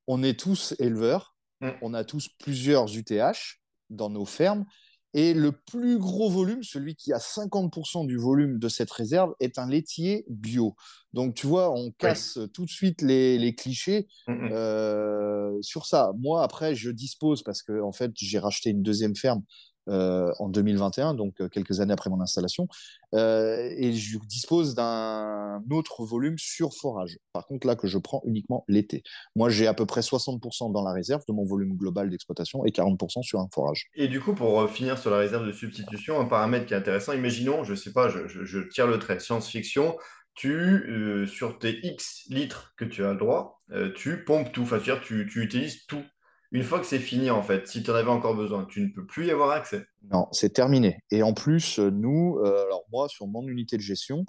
On 0.07 0.23
est 0.23 0.39
tous 0.39 0.75
éleveurs, 0.79 1.35
Mm. 1.61 1.71
on 1.81 1.93
a 1.93 2.03
tous 2.03 2.29
plusieurs 2.39 2.95
UTH 2.95 3.59
dans 3.89 4.09
nos 4.09 4.25
fermes. 4.25 4.65
Et 5.13 5.33
le 5.33 5.51
plus 5.51 5.97
gros 5.97 6.29
volume, 6.29 6.63
celui 6.63 6.95
qui 6.95 7.13
a 7.13 7.17
50% 7.17 8.05
du 8.05 8.17
volume 8.17 8.59
de 8.59 8.69
cette 8.69 8.91
réserve, 8.91 9.33
est 9.39 9.57
un 9.57 9.67
laitier 9.67 10.25
bio. 10.29 10.75
Donc 11.13 11.33
tu 11.33 11.47
vois, 11.47 11.71
on 11.71 11.91
casse 11.91 12.37
tout 12.53 12.65
de 12.65 12.69
suite 12.69 13.01
les, 13.01 13.39
les 13.39 13.55
clichés 13.55 14.07
Mm, 14.27 14.33
mm. 14.33 14.49
euh, 14.51 15.61
sur 15.61 15.85
ça. 15.85 16.11
Moi, 16.17 16.43
après, 16.43 16.75
je 16.75 16.91
dispose, 16.91 17.43
parce 17.43 17.63
que 17.63 17.81
en 17.81 17.91
fait, 17.91 18.11
j'ai 18.15 18.39
racheté 18.39 18.69
une 18.69 18.83
deuxième 18.83 19.15
ferme 19.15 19.43
euh, 19.89 20.31
en 20.37 20.49
2021, 20.49 21.15
donc 21.15 21.41
euh, 21.41 21.49
quelques 21.49 21.79
années 21.79 21.93
après 21.93 22.11
mon 22.11 22.21
installation, 22.21 22.67
euh, 23.15 23.73
et 23.75 23.91
je 23.93 24.19
dispose 24.19 24.75
d'un 24.75 25.63
autre 25.71 26.05
volume 26.05 26.37
sur 26.37 26.73
forage. 26.75 27.17
Par 27.33 27.47
contre, 27.47 27.65
là, 27.65 27.75
que 27.75 27.87
je 27.87 27.97
prends 27.97 28.21
uniquement 28.25 28.65
l'été. 28.67 29.01
Moi, 29.35 29.49
j'ai 29.49 29.65
à 29.65 29.73
peu 29.73 29.87
près 29.87 30.01
60% 30.01 30.71
dans 30.71 30.83
la 30.83 30.91
réserve 30.91 31.23
de 31.27 31.33
mon 31.33 31.43
volume 31.43 31.75
global 31.75 32.09
d'exploitation 32.09 32.65
et 32.65 32.71
40% 32.71 33.23
sur 33.23 33.39
un 33.39 33.47
forage. 33.51 33.87
Et 33.95 34.07
du 34.07 34.21
coup, 34.21 34.35
pour 34.35 34.69
finir 34.69 34.99
sur 34.99 35.09
la 35.09 35.17
réserve 35.17 35.47
de 35.47 35.51
substitution, 35.51 36.19
un 36.19 36.25
paramètre 36.25 36.67
qui 36.67 36.73
est 36.73 36.77
intéressant, 36.77 37.13
imaginons, 37.13 37.63
je 37.63 37.73
sais 37.73 37.91
pas, 37.91 38.09
je, 38.09 38.69
tire 38.69 38.85
le 38.85 38.99
trait, 38.99 39.19
science-fiction, 39.19 39.97
tu, 40.35 41.25
sur 41.27 41.57
tes 41.57 41.79
X 41.83 42.25
litres 42.29 42.73
que 42.77 42.85
tu 42.85 43.03
as 43.03 43.13
le 43.13 43.17
droit, 43.17 43.57
tu 43.95 44.23
pompes 44.23 44.51
tout, 44.51 44.61
enfin, 44.61 44.79
tu, 44.79 45.27
tu 45.31 45.41
utilises 45.41 45.85
tout. 45.87 46.03
Une 46.51 46.63
fois 46.63 46.79
que 46.79 46.85
c'est 46.85 46.99
fini, 46.99 47.29
en 47.29 47.43
fait, 47.43 47.67
si 47.67 47.83
tu 47.83 47.91
en 47.91 47.95
avais 47.95 48.09
encore 48.09 48.35
besoin, 48.35 48.65
tu 48.65 48.81
ne 48.81 48.87
peux 48.87 49.05
plus 49.05 49.27
y 49.27 49.31
avoir 49.31 49.51
accès. 49.51 49.85
Non, 50.11 50.27
c'est 50.31 50.49
terminé. 50.49 51.03
Et 51.11 51.21
en 51.21 51.33
plus, 51.33 51.79
euh, 51.79 51.91
nous, 51.91 52.39
euh, 52.39 52.65
alors 52.65 52.85
moi, 52.91 53.07
sur 53.07 53.27
mon 53.27 53.47
unité 53.47 53.77
de 53.77 53.81
gestion, 53.81 54.25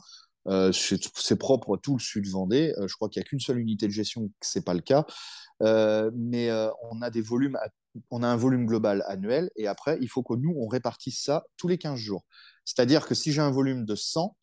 euh, 0.46 0.70
c'est 0.72 1.38
propre 1.38 1.78
tout 1.78 1.94
le 1.94 2.00
sud 2.00 2.26
Vendée. 2.28 2.74
Je 2.86 2.94
crois 2.94 3.08
qu'il 3.08 3.20
n'y 3.20 3.24
a 3.24 3.28
qu'une 3.28 3.40
seule 3.40 3.58
unité 3.58 3.86
de 3.86 3.92
gestion, 3.92 4.28
que 4.28 4.46
c'est 4.46 4.64
pas 4.64 4.74
le 4.74 4.80
cas. 4.80 5.06
Mais 5.60 6.50
on 6.90 7.02
a 7.02 7.10
des 7.10 7.20
volumes, 7.20 7.58
on 8.10 8.22
a 8.22 8.28
un 8.28 8.36
volume 8.36 8.66
global 8.66 9.02
annuel. 9.06 9.50
Et 9.56 9.66
après, 9.66 9.98
il 10.00 10.08
faut 10.08 10.22
que 10.22 10.34
nous, 10.34 10.54
on 10.58 10.66
répartisse 10.66 11.22
ça 11.22 11.44
tous 11.56 11.68
les 11.68 11.78
15 11.78 11.98
jours. 11.98 12.24
C'est-à-dire 12.64 13.06
que 13.06 13.14
si 13.14 13.32
j'ai 13.32 13.40
un 13.40 13.50
volume 13.50 13.84
de 13.84 13.94
100 13.94 14.36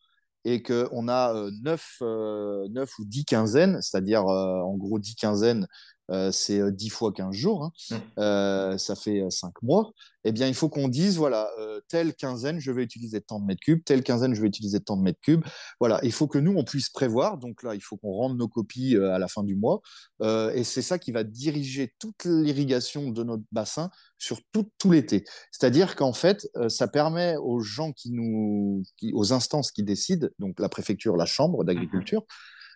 et 0.44 0.62
qu'on 0.62 1.08
a 1.08 1.34
euh, 1.34 1.50
9, 1.62 1.96
euh, 2.02 2.68
9 2.70 2.98
ou 2.98 3.04
10 3.04 3.24
quinzaines, 3.24 3.82
c'est-à-dire 3.82 4.24
en 4.24 4.76
gros 4.76 4.98
10 4.98 5.14
quinzaines, 5.16 5.66
euh, 6.10 6.30
c'est 6.32 6.60
euh, 6.60 6.70
10 6.70 6.88
fois 6.90 7.12
15 7.12 7.34
jours, 7.34 7.64
hein, 7.64 7.72
Mm. 7.90 7.94
euh, 8.20 8.78
ça 8.78 8.94
fait 8.94 9.22
5 9.30 9.52
mois 9.62 9.92
eh 10.24 10.32
bien, 10.32 10.46
il 10.48 10.52
faut 10.54 10.68
qu'on 10.68 10.88
dise, 10.88 11.16
voilà, 11.16 11.48
euh, 11.58 11.80
telle 11.88 12.12
quinzaine, 12.14 12.58
je 12.58 12.70
vais 12.70 12.82
utiliser 12.82 13.20
tant 13.22 13.40
de 13.40 13.46
mètres 13.46 13.62
cubes, 13.62 13.82
telle 13.82 14.02
quinzaine, 14.02 14.34
je 14.34 14.42
vais 14.42 14.48
utiliser 14.48 14.78
tant 14.78 14.96
de 14.98 15.02
mètres 15.02 15.20
cubes. 15.22 15.42
Voilà, 15.80 16.00
il 16.02 16.12
faut 16.12 16.26
que 16.26 16.36
nous, 16.38 16.52
on 16.54 16.64
puisse 16.64 16.90
prévoir. 16.90 17.38
Donc 17.38 17.62
là, 17.62 17.74
il 17.74 17.80
faut 17.80 17.96
qu'on 17.96 18.12
rende 18.12 18.36
nos 18.36 18.48
copies 18.48 18.96
euh, 18.96 19.14
à 19.14 19.18
la 19.18 19.28
fin 19.28 19.42
du 19.42 19.54
mois. 19.54 19.80
Euh, 20.20 20.52
et 20.52 20.64
c'est 20.64 20.82
ça 20.82 20.98
qui 20.98 21.12
va 21.12 21.24
diriger 21.24 21.94
toute 21.98 22.24
l'irrigation 22.26 23.10
de 23.10 23.22
notre 23.22 23.44
bassin 23.52 23.88
sur 24.18 24.40
tout, 24.52 24.68
tout 24.76 24.90
l'été. 24.90 25.24
C'est-à-dire 25.50 25.96
qu'en 25.96 26.12
fait, 26.12 26.46
euh, 26.56 26.68
ça 26.68 26.88
permet 26.88 27.36
aux 27.36 27.60
gens 27.60 27.92
qui 27.92 28.10
nous, 28.10 28.82
qui- 28.98 29.12
aux 29.14 29.32
instances 29.32 29.70
qui 29.70 29.82
décident, 29.84 30.28
donc 30.38 30.60
la 30.60 30.68
préfecture, 30.68 31.16
la 31.16 31.26
chambre 31.26 31.64
d'agriculture, 31.64 32.24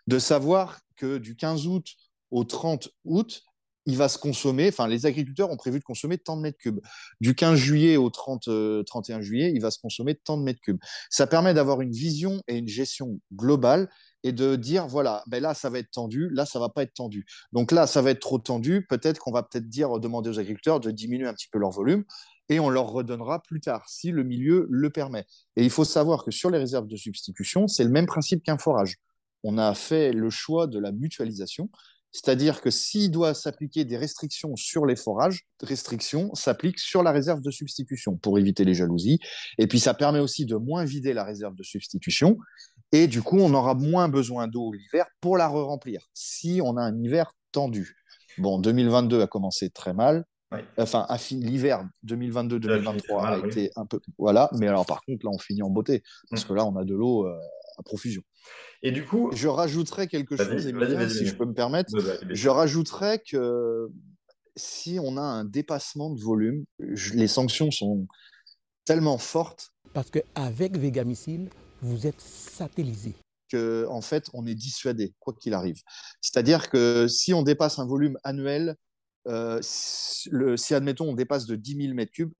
de 0.06 0.18
savoir 0.18 0.80
que 0.96 1.18
du 1.18 1.36
15 1.36 1.66
août 1.66 1.86
au 2.32 2.42
30 2.44 2.88
août, 3.04 3.44
il 3.86 3.96
va 3.96 4.08
se 4.08 4.18
consommer, 4.18 4.68
enfin 4.68 4.86
les 4.86 5.06
agriculteurs 5.06 5.50
ont 5.50 5.56
prévu 5.56 5.78
de 5.78 5.84
consommer 5.84 6.18
tant 6.18 6.36
de 6.36 6.42
mètres 6.42 6.58
cubes. 6.58 6.80
Du 7.20 7.34
15 7.34 7.56
juillet 7.56 7.96
au 7.96 8.10
30, 8.10 8.48
euh, 8.48 8.82
31 8.84 9.20
juillet, 9.20 9.52
il 9.54 9.60
va 9.60 9.70
se 9.70 9.78
consommer 9.78 10.14
tant 10.14 10.36
de 10.36 10.42
mètres 10.42 10.60
cubes. 10.60 10.78
Ça 11.10 11.26
permet 11.26 11.52
d'avoir 11.52 11.80
une 11.80 11.92
vision 11.92 12.40
et 12.46 12.56
une 12.56 12.68
gestion 12.68 13.20
globale 13.34 13.88
et 14.22 14.30
de 14.30 14.54
dire, 14.54 14.86
voilà, 14.86 15.24
ben 15.26 15.42
là, 15.42 15.52
ça 15.52 15.68
va 15.68 15.80
être 15.80 15.90
tendu, 15.90 16.28
là, 16.30 16.46
ça 16.46 16.60
va 16.60 16.68
pas 16.68 16.84
être 16.84 16.94
tendu. 16.94 17.26
Donc 17.52 17.72
là, 17.72 17.88
ça 17.88 18.02
va 18.02 18.10
être 18.10 18.20
trop 18.20 18.38
tendu, 18.38 18.86
peut-être 18.88 19.18
qu'on 19.18 19.32
va 19.32 19.42
peut-être 19.42 19.68
dire, 19.68 19.98
demander 19.98 20.30
aux 20.30 20.38
agriculteurs 20.38 20.78
de 20.78 20.92
diminuer 20.92 21.26
un 21.26 21.34
petit 21.34 21.48
peu 21.50 21.58
leur 21.58 21.70
volume 21.70 22.04
et 22.48 22.60
on 22.60 22.70
leur 22.70 22.88
redonnera 22.88 23.42
plus 23.42 23.60
tard, 23.60 23.88
si 23.88 24.12
le 24.12 24.22
milieu 24.22 24.66
le 24.70 24.90
permet. 24.90 25.24
Et 25.56 25.64
il 25.64 25.70
faut 25.70 25.84
savoir 25.84 26.24
que 26.24 26.30
sur 26.30 26.50
les 26.50 26.58
réserves 26.58 26.86
de 26.86 26.96
substitution, 26.96 27.66
c'est 27.66 27.84
le 27.84 27.90
même 27.90 28.06
principe 28.06 28.44
qu'un 28.44 28.58
forage. 28.58 28.96
On 29.42 29.58
a 29.58 29.74
fait 29.74 30.12
le 30.12 30.30
choix 30.30 30.68
de 30.68 30.78
la 30.78 30.92
mutualisation, 30.92 31.68
c'est-à-dire 32.12 32.60
que 32.60 32.70
s'il 32.70 33.10
doit 33.10 33.34
s'appliquer 33.34 33.84
des 33.84 33.96
restrictions 33.96 34.54
sur 34.54 34.84
les 34.84 34.96
forages, 34.96 35.46
restrictions 35.62 36.34
s'appliquent 36.34 36.78
sur 36.78 37.02
la 37.02 37.10
réserve 37.10 37.40
de 37.40 37.50
substitution 37.50 38.16
pour 38.16 38.38
éviter 38.38 38.64
les 38.64 38.74
jalousies. 38.74 39.18
Et 39.58 39.66
puis 39.66 39.80
ça 39.80 39.94
permet 39.94 40.20
aussi 40.20 40.44
de 40.44 40.56
moins 40.56 40.84
vider 40.84 41.14
la 41.14 41.24
réserve 41.24 41.54
de 41.54 41.62
substitution. 41.62 42.36
Et 42.92 43.06
du 43.06 43.22
coup, 43.22 43.38
on 43.38 43.54
aura 43.54 43.74
moins 43.74 44.08
besoin 44.08 44.46
d'eau 44.46 44.72
l'hiver 44.72 45.06
pour 45.20 45.38
la 45.38 45.48
re-remplir 45.48 46.10
si 46.12 46.60
on 46.62 46.76
a 46.76 46.82
un 46.82 47.02
hiver 47.02 47.32
tendu. 47.50 47.96
Bon, 48.38 48.58
2022 48.58 49.22
a 49.22 49.26
commencé 49.26 49.70
très 49.70 49.94
mal. 49.94 50.24
Oui. 50.52 50.60
Enfin, 50.78 51.06
l'hiver 51.32 51.78
Ça 51.78 51.84
a 51.84 52.06
2022-2023 52.16 52.92
fini 52.92 53.02
très 53.02 53.14
mal, 53.22 53.34
a 53.34 53.38
oui. 53.40 53.48
été 53.48 53.70
un 53.76 53.86
peu. 53.86 54.00
Voilà, 54.18 54.50
mais 54.58 54.68
alors 54.68 54.86
par 54.86 55.02
contre, 55.02 55.24
là, 55.24 55.30
on 55.32 55.38
finit 55.38 55.62
en 55.62 55.70
beauté. 55.70 56.02
Parce 56.30 56.44
Mm. 56.44 56.48
que 56.48 56.52
là, 56.54 56.66
on 56.66 56.76
a 56.76 56.84
de 56.84 56.94
l'eau 56.94 57.26
euh, 57.26 57.38
à 57.78 57.82
profusion. 57.82 58.22
Et 58.82 58.90
du 58.92 59.04
coup, 59.04 59.30
Je 59.32 59.48
rajouterais 59.48 60.08
quelque 60.08 60.34
Vas-y, 60.34 60.46
chose, 60.48 60.64
vas-y, 60.64 60.70
Emilien, 60.70 60.94
vas-y, 60.98 61.10
si 61.10 61.18
vas-y. 61.24 61.26
je 61.26 61.36
peux 61.36 61.44
me 61.46 61.54
permettre. 61.54 61.90
Je 62.30 62.48
rajouterais 62.48 63.20
que 63.20 63.88
si 64.56 64.98
on 65.02 65.16
a 65.16 65.22
un 65.22 65.44
dépassement 65.44 66.10
de 66.10 66.20
volume, 66.20 66.64
je- 66.80 67.14
les 67.14 67.28
sanctions 67.28 67.70
sont 67.70 68.06
tellement 68.84 69.16
fortes 69.18 69.70
Parce 69.94 70.10
qu'avec 70.10 70.76
Vegamicile, 70.78 71.48
vous 71.80 72.06
êtes 72.06 72.20
satellisé. 72.20 73.14
que 73.50 73.86
en 73.90 74.00
fait, 74.00 74.28
on 74.32 74.46
est 74.46 74.54
dissuadé, 74.54 75.12
quoi 75.20 75.34
qu'il 75.34 75.52
arrive. 75.54 75.76
C'est-à-dire 76.22 76.70
que 76.70 77.06
si 77.06 77.34
on 77.34 77.42
dépasse 77.42 77.78
un 77.78 77.86
volume 77.86 78.18
annuel, 78.24 78.76
euh, 79.28 79.58
si, 79.62 80.28
le- 80.30 80.56
si, 80.56 80.74
admettons 80.74 81.10
on 81.10 81.14
dépasse 81.14 81.46
de 81.46 81.56
10 81.56 81.76
000 81.82 81.94
mètres 81.94 82.12
cubes, 82.12 82.32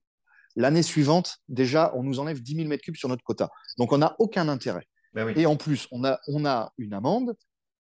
l'année 0.57 0.83
suivante, 0.83 1.39
déjà, 1.49 1.93
on 1.95 2.03
nous 2.03 2.19
enlève 2.19 2.43
10 2.43 2.57
000 2.57 2.69
mètres 2.69 2.83
cubes 2.83 2.97
sur 2.97 3.09
notre 3.09 3.25
quota. 3.25 3.49
Donc, 3.79 3.93
on 3.93 3.99
n'a 3.99 4.17
aucun 4.19 4.49
intérêt. 4.49 4.87
Ben 5.15 5.27
oui. 5.27 5.35
Et 5.37 5.47
en 5.47 5.57
plus, 5.57 5.89
on 5.93 6.05
a, 6.05 6.19
on 6.29 6.45
a 6.45 6.73
une 6.79 6.95
amende. 6.95 7.35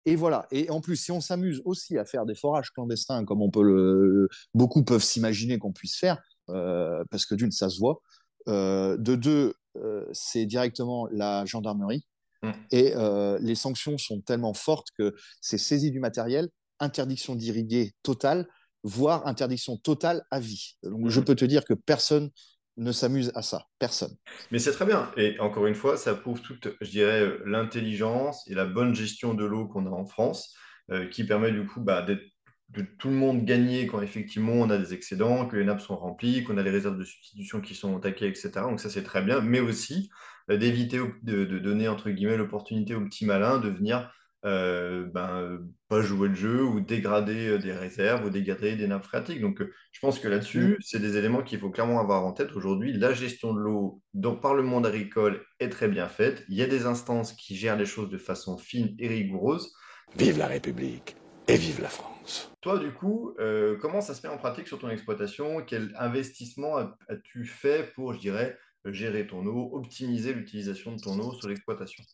Et 0.07 0.17
voilà. 0.17 0.47
Et 0.51 0.71
en 0.71 0.81
plus, 0.81 0.97
si 0.97 1.13
on 1.13 1.21
s'amuse 1.21 1.61
aussi 1.65 1.99
à 1.99 2.05
faire 2.05 2.25
des 2.25 2.35
forages 2.35 2.71
clandestins, 2.71 3.25
comme 3.25 3.43
on 3.43 3.51
peut 3.51 3.63
le, 3.63 4.29
beaucoup 4.55 4.83
peuvent 4.83 5.03
s'imaginer 5.03 5.59
qu'on 5.59 5.73
puisse 5.73 5.97
faire, 5.99 6.19
euh, 6.49 7.05
parce 7.11 7.27
que 7.27 7.35
d'une, 7.35 7.51
ça 7.51 7.69
se 7.69 7.79
voit. 7.79 8.01
Euh, 8.49 8.97
de 8.97 9.17
deux, 9.17 9.55
euh, 9.77 10.07
c'est 10.13 10.47
directement 10.47 11.07
la 11.11 11.45
gendarmerie. 11.45 12.07
Mm. 12.43 12.53
Et 12.71 12.95
les 13.41 13.55
sanctions 13.55 13.99
sont 13.99 14.21
tellement 14.21 14.55
fortes 14.55 14.89
que 14.97 15.15
c'est 15.41 15.59
saisie 15.59 15.91
du 15.91 16.01
matériel, 16.01 16.49
interdiction 16.79 17.35
d'irriguer 17.35 17.93
totale, 18.03 18.49
voire 18.89 19.27
interdiction 19.27 19.77
totale 19.77 20.23
à 20.31 20.41
vie. 20.41 20.77
Donc, 20.83 21.01
Mhm. 21.05 21.11
je 21.11 21.21
peux 21.21 21.35
te 21.35 21.45
dire 21.45 21.65
que 21.65 21.75
personne 21.75 22.31
ne 22.77 22.93
s'amuse 22.93 23.33
à 23.35 23.43
ça. 23.43 23.65
Personne. 23.79 24.17
Mais 24.51 24.59
c'est 24.59 24.73
très 24.73 24.87
bien. 24.87 25.11
Et 25.17 25.39
encore 25.41 25.67
une 25.67 25.75
fois, 25.75 25.97
ça 25.97 26.15
prouve 26.15 26.41
toute, 26.41 26.69
je 26.81 26.91
dirais, 26.91 27.29
l'intelligence 27.45 28.49
et 28.49 28.55
la 28.55 28.67
bonne 28.67 28.95
gestion 28.95 29.35
de 29.35 29.45
l'eau 29.45 29.67
qu'on 29.67 29.87
a 29.87 29.91
en 29.91 30.07
France, 30.07 30.55
euh, 30.91 31.07
qui 31.09 31.25
permet 31.25 31.53
du 31.53 31.67
coup 31.67 31.81
bah, 31.81 32.03
d'être- 32.03 32.25
de 32.71 32.83
tout 32.83 33.09
le 33.09 33.15
monde 33.15 33.45
gagner 33.45 33.87
quand 33.87 34.01
effectivement 34.03 34.53
on 34.53 34.71
a 34.71 34.79
des 34.79 34.93
excédents, 34.95 35.47
que 35.47 35.57
les 35.57 35.65
nappes 35.65 35.81
sont 35.81 35.97
remplies, 35.97 36.45
qu'on 36.45 36.59
a 36.59 36.63
les 36.63 36.71
réserves 36.71 36.99
de 36.99 37.05
substitution 37.05 37.61
qui 37.61 37.75
sont 37.75 37.95
au 37.95 37.99
taquet, 37.99 38.29
etc. 38.29 38.51
Donc 38.69 38.79
ça, 38.81 38.91
c'est 38.91 39.03
très 39.03 39.23
bien. 39.23 39.41
Mais 39.41 39.61
aussi 39.61 40.11
euh, 40.51 40.57
d'éviter 40.57 41.01
au- 41.01 41.13
de, 41.23 41.45
de 41.45 41.59
donner, 41.59 41.89
entre 41.89 42.11
guillemets, 42.11 42.37
l'opportunité 42.37 42.95
aux 42.95 43.05
petits 43.05 43.25
malins 43.27 43.59
de 43.59 43.69
venir 43.71 44.11
euh, 44.45 45.07
ben, 45.13 45.59
pas 45.89 46.01
jouer 46.01 46.29
le 46.29 46.35
jeu 46.35 46.63
ou 46.63 46.81
dégrader 46.81 47.49
euh, 47.49 47.59
des 47.59 47.73
réserves 47.73 48.25
ou 48.25 48.31
dégrader 48.31 48.77
des 48.77 48.87
nappes 48.87 49.05
phréatiques. 49.05 49.41
Donc 49.41 49.61
euh, 49.61 49.73
je 49.93 50.01
pense 50.01 50.19
que 50.19 50.29
là-dessus, 50.29 50.77
c'est 50.81 51.01
des 51.01 51.17
éléments 51.17 51.43
qu'il 51.43 51.59
faut 51.59 51.71
clairement 51.71 52.01
avoir 52.01 52.25
en 52.25 52.33
tête. 52.33 52.53
Aujourd'hui, 52.53 52.93
la 52.93 53.13
gestion 53.13 53.53
de 53.53 53.61
l'eau 53.61 54.01
dans- 54.15 54.37
par 54.37 54.55
le 54.55 54.63
monde 54.63 54.87
agricole 54.87 55.45
est 55.59 55.71
très 55.71 55.89
bien 55.89 56.09
faite. 56.09 56.45
Il 56.49 56.57
y 56.57 56.63
a 56.63 56.67
des 56.67 56.87
instances 56.87 57.33
qui 57.33 57.57
gèrent 57.57 57.77
les 57.77 57.87
choses 57.87 58.11
de 58.11 58.19
façon 58.19 58.59
fine 58.59 58.95
et 58.99 59.09
rigoureuse. 59.09 59.73
Vive 60.17 60.39
la 60.39 60.47
République 60.47 61.17
et 61.49 61.57
vive 61.57 61.81
la 61.81 61.89
France. 61.89 62.53
Toi, 62.61 62.79
du 62.79 62.93
coup, 62.93 63.35
euh, 63.41 63.77
comment 63.81 64.01
ça 64.01 64.15
se 64.15 64.27
met 64.27 64.33
en 64.33 64.37
pratique 64.39 64.69
sur 64.69 64.79
ton 64.79 64.91
exploitation? 64.91 65.63
Quel 65.67 65.95
investissement 65.99 66.77
as- 66.77 66.97
as-tu 67.09 67.45
fait 67.45 67.93
pour, 67.95 68.13
je 68.15 68.19
dirais, 68.19 68.59
gérer 68.85 69.27
ton 69.27 69.45
eau, 69.47 69.71
optimiser 69.75 70.33
l'utilisation 70.33 70.93
de 70.95 71.01
ton 71.01 71.19
eau 71.19 71.33
sur 71.35 71.49
l'exploitation? 71.49 72.05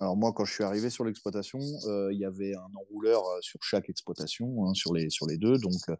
Alors 0.00 0.16
moi, 0.16 0.32
quand 0.32 0.44
je 0.44 0.52
suis 0.52 0.64
arrivé 0.64 0.90
sur 0.90 1.04
l'exploitation, 1.04 1.60
euh, 1.86 2.12
il 2.12 2.18
y 2.18 2.24
avait 2.24 2.54
un 2.54 2.68
enrouleur 2.76 3.22
euh, 3.24 3.38
sur 3.40 3.62
chaque 3.62 3.88
exploitation, 3.88 4.66
hein, 4.66 4.74
sur 4.74 4.92
les, 4.92 5.08
sur 5.10 5.26
les 5.26 5.38
deux. 5.38 5.58
Donc, 5.58 5.72
euh, 5.88 5.96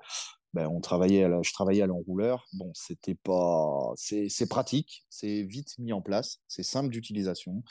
ben, 0.53 0.69
on 0.69 0.81
travaillait 0.81 1.25
à 1.25 1.29
la- 1.29 1.43
je 1.43 1.53
travaillais 1.53 1.83
à 1.83 1.87
l'enrouleur. 1.87 2.47
Bon, 2.55 2.71
c'était 2.75 3.15
pas, 3.15 3.93
c'est 3.97 4.49
pratique, 4.49 5.05
c'est 5.11 5.43
vite 5.43 5.79
mis 5.79 5.93
en 5.93 6.01
place, 6.03 6.41
c'est 6.49 6.63
simple 6.63 6.91
d'utilisation, 6.91 7.63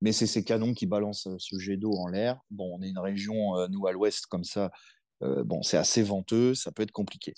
mais 0.00 0.12
c'est 0.12 0.26
ces 0.26 0.44
canons 0.44 0.74
qui 0.74 0.86
balancent 0.86 1.28
ce 1.38 1.58
jet 1.58 1.76
d'eau 1.76 1.92
en 1.92 2.08
l'air. 2.08 2.40
Bon, 2.50 2.76
on 2.78 2.82
est 2.82 2.88
une 2.90 2.98
région, 2.98 3.68
nous 3.68 3.86
à 3.86 3.92
l'ouest, 3.92 4.26
comme 4.26 4.44
ça. 4.44 4.70
Euh, 5.22 5.42
bon, 5.44 5.62
c'est 5.62 5.76
assez 5.76 6.02
venteux, 6.02 6.54
ça 6.54 6.72
peut 6.72 6.82
être 6.82 6.92
compliqué. 6.92 7.34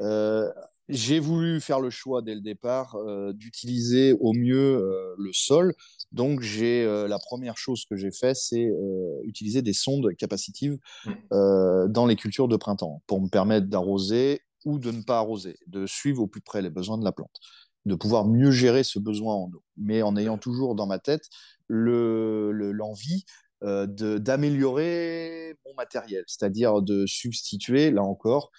Euh, 0.00 0.50
j'ai 0.88 1.20
voulu 1.20 1.60
faire 1.60 1.80
le 1.80 1.90
choix 1.90 2.22
dès 2.22 2.34
le 2.34 2.40
départ 2.40 2.94
euh, 2.96 3.32
d'utiliser 3.34 4.14
au 4.20 4.32
mieux 4.32 4.82
le 5.18 5.30
sol. 5.32 5.74
Donc, 6.12 6.40
j'ai 6.40 6.86
la 7.06 7.18
première 7.18 7.58
chose 7.58 7.84
que 7.84 7.94
j'ai 7.96 8.10
fait, 8.10 8.34
c'est 8.34 8.66
utiliser 9.24 9.60
des 9.60 9.74
sondes 9.74 10.08
capacitives 10.16 10.78
dans 11.30 12.06
les 12.06 12.16
cultures 12.16 12.48
de 12.48 12.56
printemps 12.56 13.02
pour 13.06 13.20
me 13.20 13.28
permettre 13.28 13.66
d'arroser 13.66 14.40
ou 14.64 14.78
de 14.78 14.90
ne 14.90 15.02
pas 15.02 15.18
arroser, 15.18 15.58
de 15.66 15.86
suivre 15.86 16.22
au 16.22 16.26
plus 16.26 16.40
près 16.40 16.62
les 16.62 16.70
besoins 16.70 16.96
de 16.96 17.04
la 17.04 17.12
plante, 17.12 17.36
de 17.84 17.94
pouvoir 17.94 18.26
mieux 18.26 18.50
gérer 18.50 18.82
ce 18.82 18.98
besoin 18.98 19.34
en 19.34 19.50
eau, 19.52 19.62
mais 19.76 20.00
en 20.02 20.16
ayant 20.16 20.38
toujours 20.38 20.74
dans 20.74 20.86
ma 20.86 20.98
tête 20.98 21.28
le- 21.66 22.50
le- 22.52 22.72
l'envie 22.72 23.24
d'améliorer 23.62 25.56
mon 25.66 25.74
matériel, 25.74 26.24
c'est-à-dire 26.26 26.80
de 26.82 27.06
substituer, 27.06 27.90
là 27.90 28.02
encore, 28.02 28.50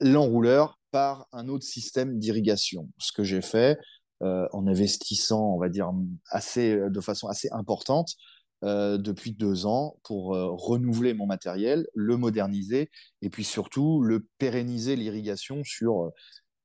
l'enrouleur 0.00 0.78
par 0.90 1.26
un 1.32 1.48
autre 1.48 1.64
système 1.64 2.18
d'irrigation. 2.18 2.88
Ce 2.98 3.12
que 3.12 3.24
j'ai 3.24 3.42
fait 3.42 3.78
euh, 4.22 4.46
en 4.52 4.66
investissant, 4.66 5.54
on 5.54 5.58
va 5.58 5.68
dire, 5.68 5.90
assez, 6.30 6.76
de 6.76 7.00
façon 7.00 7.28
assez 7.28 7.48
importante 7.52 8.16
euh, 8.62 8.98
depuis 8.98 9.32
deux 9.32 9.64
ans 9.64 9.96
pour 10.04 10.34
euh, 10.34 10.50
renouveler 10.50 11.14
mon 11.14 11.24
matériel, 11.24 11.86
le 11.94 12.18
moderniser 12.18 12.90
et 13.22 13.30
puis 13.30 13.42
surtout 13.42 14.02
le 14.02 14.26
pérenniser 14.36 14.96
l'irrigation 14.96 15.64
sur, 15.64 16.02
euh, 16.02 16.10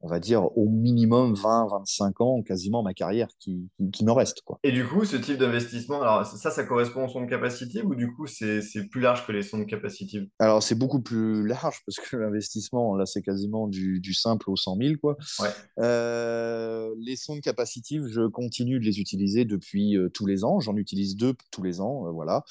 on 0.05 0.07
va 0.07 0.19
dire, 0.19 0.55
au 0.55 0.69
minimum 0.69 1.33
20-25 1.33 2.23
ans, 2.23 2.43
quasiment 2.43 2.83
ma 2.83 2.93
carrière 2.93 3.27
qui, 3.39 3.67
qui, 3.75 3.89
qui 3.89 4.05
me 4.05 4.11
reste. 4.11 4.41
Quoi. 4.45 4.59
Et 4.63 4.71
du 4.71 4.85
coup, 4.85 5.03
ce 5.03 5.15
type 5.15 5.39
d'investissement, 5.39 5.99
alors 5.99 6.25
ça, 6.27 6.51
ça 6.51 6.63
correspond 6.63 7.05
aux 7.05 7.09
sondes 7.09 7.27
capacitives 7.27 7.85
ou 7.85 7.95
du 7.95 8.13
coup, 8.13 8.27
c'est 8.27 8.61
c'est 8.61 8.87
plus 8.87 9.01
large 9.01 9.25
que 9.25 9.31
les 9.31 9.41
sondes 9.41 9.65
capacitives? 9.65 10.27
Alors 10.37 10.61
c'est 10.61 10.75
beaucoup 10.75 11.01
plus 11.01 11.47
large 11.47 11.81
parce 11.87 12.07
que 12.07 12.17
l'investissement, 12.17 12.95
là, 12.95 13.07
c'est 13.07 13.23
quasiment 13.23 13.67
du, 13.67 13.99
du 13.99 14.13
simple 14.13 14.49
au 14.51 14.55
100 14.55 14.77
000. 14.77 14.93
Quoi. 15.01 15.17
Ouais. 15.39 15.49
Euh, 15.79 16.93
les 16.99 17.15
sondes 17.15 17.41
capacitives, 17.41 18.05
je 18.07 18.27
continue 18.27 18.79
de 18.79 18.85
les 18.85 18.99
utiliser 18.99 19.43
depuis 19.43 19.97
euh, 19.97 20.09
tous 20.09 20.27
les 20.27 20.43
ans. 20.43 20.59
J'en 20.59 20.75
utilise 20.75 21.15
deux 21.15 21.33
tous 21.51 21.63
les 21.63 21.81
ans, 21.81 22.05
euh, 22.05 22.11
voilà. 22.11 22.43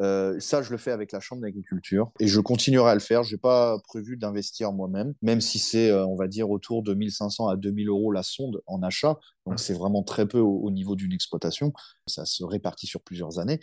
Euh, 0.00 0.38
ça, 0.40 0.62
je 0.62 0.70
le 0.70 0.76
fais 0.76 0.90
avec 0.90 1.12
la 1.12 1.20
Chambre 1.20 1.42
d'agriculture 1.42 2.10
et 2.20 2.26
je 2.26 2.40
continuerai 2.40 2.90
à 2.90 2.94
le 2.94 3.00
faire. 3.00 3.22
Je 3.22 3.34
n'ai 3.34 3.38
pas 3.38 3.78
prévu 3.84 4.16
d'investir 4.16 4.72
moi-même, 4.72 5.14
même 5.22 5.40
si 5.40 5.58
c'est, 5.58 5.90
euh, 5.90 6.06
on 6.06 6.16
va 6.16 6.28
dire, 6.28 6.50
autour 6.50 6.82
de 6.82 6.94
1500 6.94 7.48
à 7.48 7.56
2000 7.56 7.88
euros 7.88 8.12
la 8.12 8.22
sonde 8.22 8.62
en 8.66 8.82
achat. 8.82 9.16
Donc, 9.46 9.60
c'est 9.60 9.74
vraiment 9.74 10.02
très 10.02 10.26
peu 10.26 10.38
au, 10.38 10.60
au 10.60 10.70
niveau 10.70 10.96
d'une 10.96 11.12
exploitation. 11.12 11.72
Ça 12.06 12.24
se 12.24 12.44
répartit 12.44 12.86
sur 12.86 13.00
plusieurs 13.00 13.38
années. 13.38 13.60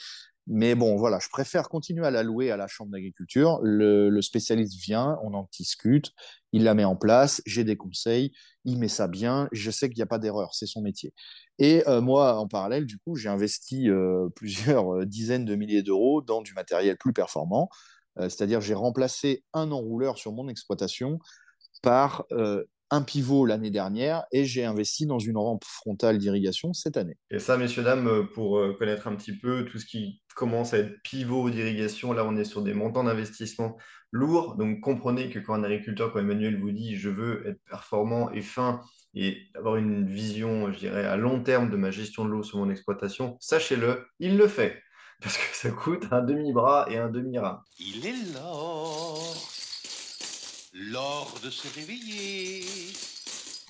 Mais 0.47 0.75
bon, 0.75 0.97
voilà, 0.97 1.19
je 1.19 1.29
préfère 1.29 1.69
continuer 1.69 2.05
à 2.05 2.11
la 2.11 2.21
louer 2.21 2.51
à 2.51 2.57
la 2.57 2.67
Chambre 2.67 2.91
d'agriculture. 2.91 3.59
Le, 3.63 4.21
spécialiste 4.21 4.75
vient, 4.75 5.17
on 5.23 5.33
en 5.33 5.47
discute, 5.57 6.11
il 6.51 6.63
la 6.63 6.73
met 6.73 6.83
en 6.83 6.97
place, 6.97 7.41
j'ai 7.45 7.63
des 7.63 7.77
conseils, 7.77 8.33
il 8.65 8.77
met 8.77 8.89
ça 8.89 9.07
bien, 9.07 9.47
je 9.53 9.71
sais 9.71 9.87
qu'il 9.87 9.97
n'y 9.97 10.03
a 10.03 10.07
pas 10.07 10.19
d'erreur, 10.19 10.53
c'est 10.53 10.65
son 10.65 10.81
métier. 10.81 11.13
Et 11.59 11.87
euh, 11.87 12.01
moi, 12.01 12.37
en 12.37 12.47
parallèle, 12.47 12.85
du 12.85 12.97
coup, 12.99 13.15
j'ai 13.15 13.29
investi 13.29 13.89
euh, 13.89 14.27
plusieurs 14.35 14.93
euh, 14.93 15.05
dizaines 15.05 15.45
de 15.45 15.55
milliers 15.55 15.83
d'euros 15.83 16.21
dans 16.21 16.41
du 16.41 16.53
matériel 16.53 16.97
plus 16.97 17.13
performant. 17.13 17.69
C'est-à-dire, 18.19 18.61
j'ai 18.61 18.75
remplacé 18.75 19.43
un 19.53 19.71
enrouleur 19.71 20.19
sur 20.19 20.33
mon 20.33 20.47
exploitation 20.47 21.17
par 21.81 22.25
un 22.93 23.01
pivot 23.01 23.47
l'année 23.47 23.71
dernière 23.71 24.23
et 24.31 24.45
j'ai 24.45 24.65
investi 24.65 25.07
dans 25.07 25.17
une 25.17 25.37
rampe 25.37 25.63
frontale 25.65 26.19
d'irrigation 26.19 26.73
cette 26.73 26.95
année. 26.95 27.17
Et 27.31 27.39
ça, 27.39 27.57
messieurs, 27.57 27.81
dames, 27.81 28.07
euh, 28.07 28.23
pour 28.23 28.59
euh, 28.59 28.75
connaître 28.77 29.07
un 29.07 29.15
petit 29.15 29.35
peu 29.35 29.65
tout 29.65 29.79
ce 29.79 29.85
qui 29.87 30.21
commence 30.35 30.75
à 30.75 30.77
être 30.77 31.01
pivot 31.01 31.49
d'irrigation, 31.49 32.13
là, 32.13 32.23
on 32.23 32.35
est 32.35 32.43
sur 32.43 32.61
des 32.61 32.75
montants 32.75 33.03
d'investissement 33.03 33.77
lourds. 34.11 34.57
Donc, 34.57 34.79
comprenez 34.81 35.31
que 35.31 35.39
quand 35.39 35.55
un 35.55 35.63
agriculteur, 35.63 36.13
comme 36.13 36.29
Emmanuel 36.29 36.59
vous 36.59 36.71
dit, 36.71 36.95
je 36.95 37.09
veux 37.09 37.47
être 37.47 37.59
performant 37.67 38.31
et 38.31 38.41
fin 38.41 38.81
et 39.15 39.47
avoir 39.55 39.77
une 39.77 40.05
vision, 40.05 40.71
je 40.71 40.77
dirais, 40.77 41.05
à 41.05 41.17
long 41.17 41.41
terme 41.41 41.71
de 41.71 41.77
ma 41.77 41.89
gestion 41.89 42.25
de 42.25 42.29
l'eau 42.29 42.43
sur 42.43 42.59
mon 42.59 42.69
exploitation, 42.69 43.37
sachez-le, 43.39 44.05
il 44.19 44.37
le 44.37 44.47
fait. 44.47 44.79
Parce 45.19 45.37
que 45.37 45.55
ça 45.55 45.71
coûte 45.71 46.05
un 46.11 46.21
demi-bras 46.21 46.85
et 46.91 46.97
un 46.97 47.09
demi-rat. 47.09 47.63
Il 47.79 48.05
est 48.05 48.33
l'or, 48.35 49.52
l'or 50.73 51.39
de 51.43 51.49
se 51.49 51.67
réveiller. 51.79 52.63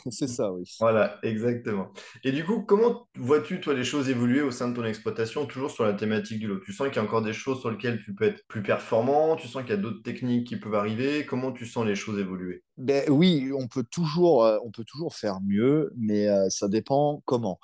C'est 0.11 0.27
ça, 0.27 0.51
oui. 0.51 0.63
Voilà, 0.79 1.17
exactement. 1.23 1.91
Et 2.23 2.31
du 2.31 2.43
coup, 2.43 2.61
comment 2.63 3.07
vois-tu, 3.15 3.61
toi, 3.61 3.73
les 3.73 3.85
choses 3.85 4.09
évoluer 4.09 4.41
au 4.41 4.51
sein 4.51 4.67
de 4.69 4.75
ton 4.75 4.83
exploitation, 4.83 5.45
toujours 5.45 5.71
sur 5.71 5.85
la 5.85 5.93
thématique 5.93 6.41
de 6.41 6.47
l'eau? 6.47 6.59
Tu 6.59 6.73
sens 6.73 6.87
qu'il 6.87 6.97
y 6.97 6.99
a 6.99 7.03
encore 7.03 7.21
des 7.21 7.31
choses 7.31 7.61
sur 7.61 7.71
lesquelles 7.71 8.01
tu 8.03 8.13
peux 8.13 8.25
être 8.25 8.45
plus 8.47 8.63
performant? 8.63 9.35
Tu 9.37 9.47
sens 9.47 9.61
qu'il 9.61 9.71
y 9.71 9.77
a 9.77 9.77
d'autres 9.77 10.01
techniques 10.03 10.47
qui 10.47 10.57
peuvent 10.57 10.75
arriver? 10.75 11.25
Comment 11.25 11.53
tu 11.53 11.65
sens 11.65 11.85
les 11.85 11.95
choses 11.95 12.19
évoluer? 12.19 12.63
Ben 12.77 13.07
oui, 13.09 13.51
on 13.57 13.67
peut 13.67 13.83
toujours, 13.83 14.43
euh, 14.45 14.57
on 14.65 14.71
peut 14.71 14.83
toujours 14.83 15.15
faire 15.15 15.39
mieux, 15.41 15.93
mais 15.95 16.27
euh, 16.27 16.49
ça 16.49 16.67
dépend 16.67 17.21
comment. 17.25 17.59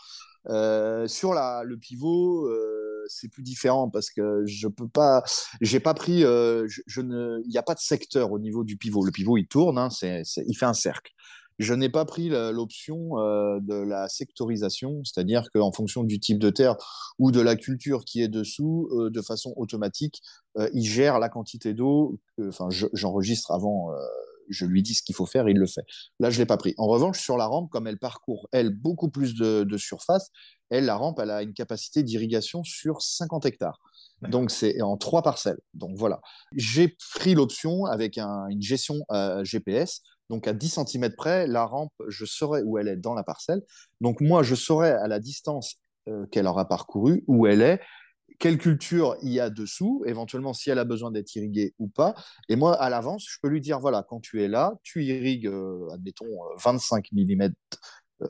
Euh, 0.48 1.08
sur 1.08 1.34
la, 1.34 1.64
le 1.66 1.78
pivot, 1.78 2.48
euh, 2.48 2.79
c'est 3.10 3.28
plus 3.28 3.44
différent 3.44 3.90
parce 3.90 4.10
que 4.10 4.44
je 4.46 4.68
peux 4.68 4.88
pas, 4.88 5.24
j'ai 5.62 5.80
pas 5.80 5.94
pris, 5.94 6.24
euh, 6.24 6.66
je, 6.88 7.02
ne, 7.02 7.42
il 7.44 7.50
n'y 7.50 7.58
a 7.58 7.64
pas 7.64 7.74
de 7.76 7.80
secteur 7.80 8.32
au 8.32 8.40
niveau 8.40 8.64
du 8.64 8.78
pivot. 8.78 9.04
Le 9.04 9.12
pivot, 9.12 9.38
il 9.38 9.48
tourne, 9.48 9.78
hein, 9.78 9.90
il 10.02 10.56
fait 10.58 10.66
un 10.66 10.74
cercle. 10.74 11.12
Je 11.58 11.74
n'ai 11.74 11.90
pas 11.90 12.06
pris 12.06 12.30
l'option 12.30 13.20
euh, 13.20 13.60
de 13.60 13.74
la 13.76 14.08
sectorisation, 14.08 15.04
c'est-à-dire 15.04 15.44
qu'en 15.54 15.74
fonction 15.74 16.06
du 16.06 16.18
type 16.18 16.40
de 16.40 16.50
terre 16.50 16.78
ou 17.18 17.32
de 17.34 17.42
la 17.42 17.58
culture 17.58 18.06
qui 18.06 18.22
est 18.22 18.30
dessous, 18.30 18.88
euh, 18.94 19.10
de 19.10 19.22
façon 19.22 19.54
automatique, 19.58 20.22
il 20.74 20.86
gère 20.86 21.20
la 21.20 21.28
quantité 21.30 21.74
d'eau. 21.74 22.18
Enfin, 22.42 22.70
je- 22.70 22.88
j'enregistre 22.94 23.52
avant, 23.52 23.92
je 24.50 24.66
lui 24.66 24.82
dis 24.84 24.94
ce 24.96 25.04
qu'il 25.04 25.16
faut 25.16 25.26
faire, 25.26 25.48
il 25.50 25.58
le 25.58 25.68
fait. 25.68 25.84
Là, 26.20 26.30
je 26.30 26.38
l'ai 26.40 26.46
pas 26.46 26.58
pris. 26.58 26.74
En 26.78 26.88
revanche, 26.88 27.20
sur 27.20 27.38
la 27.38 27.46
rampe, 27.46 27.70
comme 27.70 27.88
elle 27.88 28.00
parcourt, 28.00 28.48
elle, 28.52 28.70
beaucoup 28.70 29.10
plus 29.10 29.36
de, 29.36 29.64
de 29.64 29.78
surface, 29.78 30.32
elle, 30.70 30.86
la 30.86 30.96
rampe, 30.96 31.20
elle 31.20 31.32
a 31.32 31.42
une 31.42 31.54
capacité 31.54 32.04
d'irrigation 32.04 32.64
sur 32.64 33.02
50 33.02 33.46
hectares. 33.46 33.80
Donc, 34.30 34.52
c'est 34.52 34.82
en 34.82 34.98
trois 34.98 35.22
parcelles. 35.24 35.60
Donc, 35.74 35.98
voilà. 35.98 36.20
J'ai 36.54 36.96
pris 37.16 37.36
l'option 37.36 37.86
avec 37.86 38.18
un- 38.18 38.48
une 38.50 38.62
gestion 38.62 38.96
euh, 39.12 39.44
GPS. 39.46 40.02
Donc, 40.30 40.46
à 40.48 40.54
10 40.54 40.70
cm 40.86 41.16
près, 41.16 41.48
la 41.48 41.66
rampe, 41.66 41.94
je 42.08 42.26
saurais 42.26 42.62
où 42.64 42.78
elle 42.78 42.88
est 42.90 42.98
dans 42.98 43.14
la 43.14 43.24
parcelle. 43.24 43.62
Donc, 44.02 44.20
moi, 44.22 44.44
je 44.44 44.56
saurais 44.56 44.92
à 44.92 45.08
la 45.08 45.20
distance 45.20 45.76
euh, 46.10 46.26
qu'elle 46.28 46.48
aura 46.48 46.68
parcouru, 46.68 47.24
où 47.28 47.48
elle 47.48 47.62
est, 47.62 47.80
quelle 48.40 48.58
culture 48.58 49.18
il 49.22 49.32
y 49.34 49.40
a 49.40 49.50
dessous, 49.50 50.04
éventuellement 50.06 50.54
si 50.54 50.70
elle 50.70 50.80
a 50.80 50.86
besoin 50.86 51.12
d'être 51.12 51.36
irriguée 51.36 51.76
ou 51.78 51.90
pas. 51.90 52.16
Et 52.48 52.56
moi, 52.56 52.74
à 52.82 52.90
l'avance, 52.90 53.26
je 53.30 53.38
peux 53.42 53.50
lui 53.50 53.62
dire, 53.62 53.80
voilà, 53.80 54.04
quand 54.08 54.22
tu 54.22 54.42
es 54.42 54.48
là, 54.48 54.74
tu 54.82 55.04
irrigues, 55.04 55.48
euh, 55.48 55.90
admettons, 55.94 56.26
euh, 56.26 56.56
25 56.58 57.08
mm, 57.12 57.50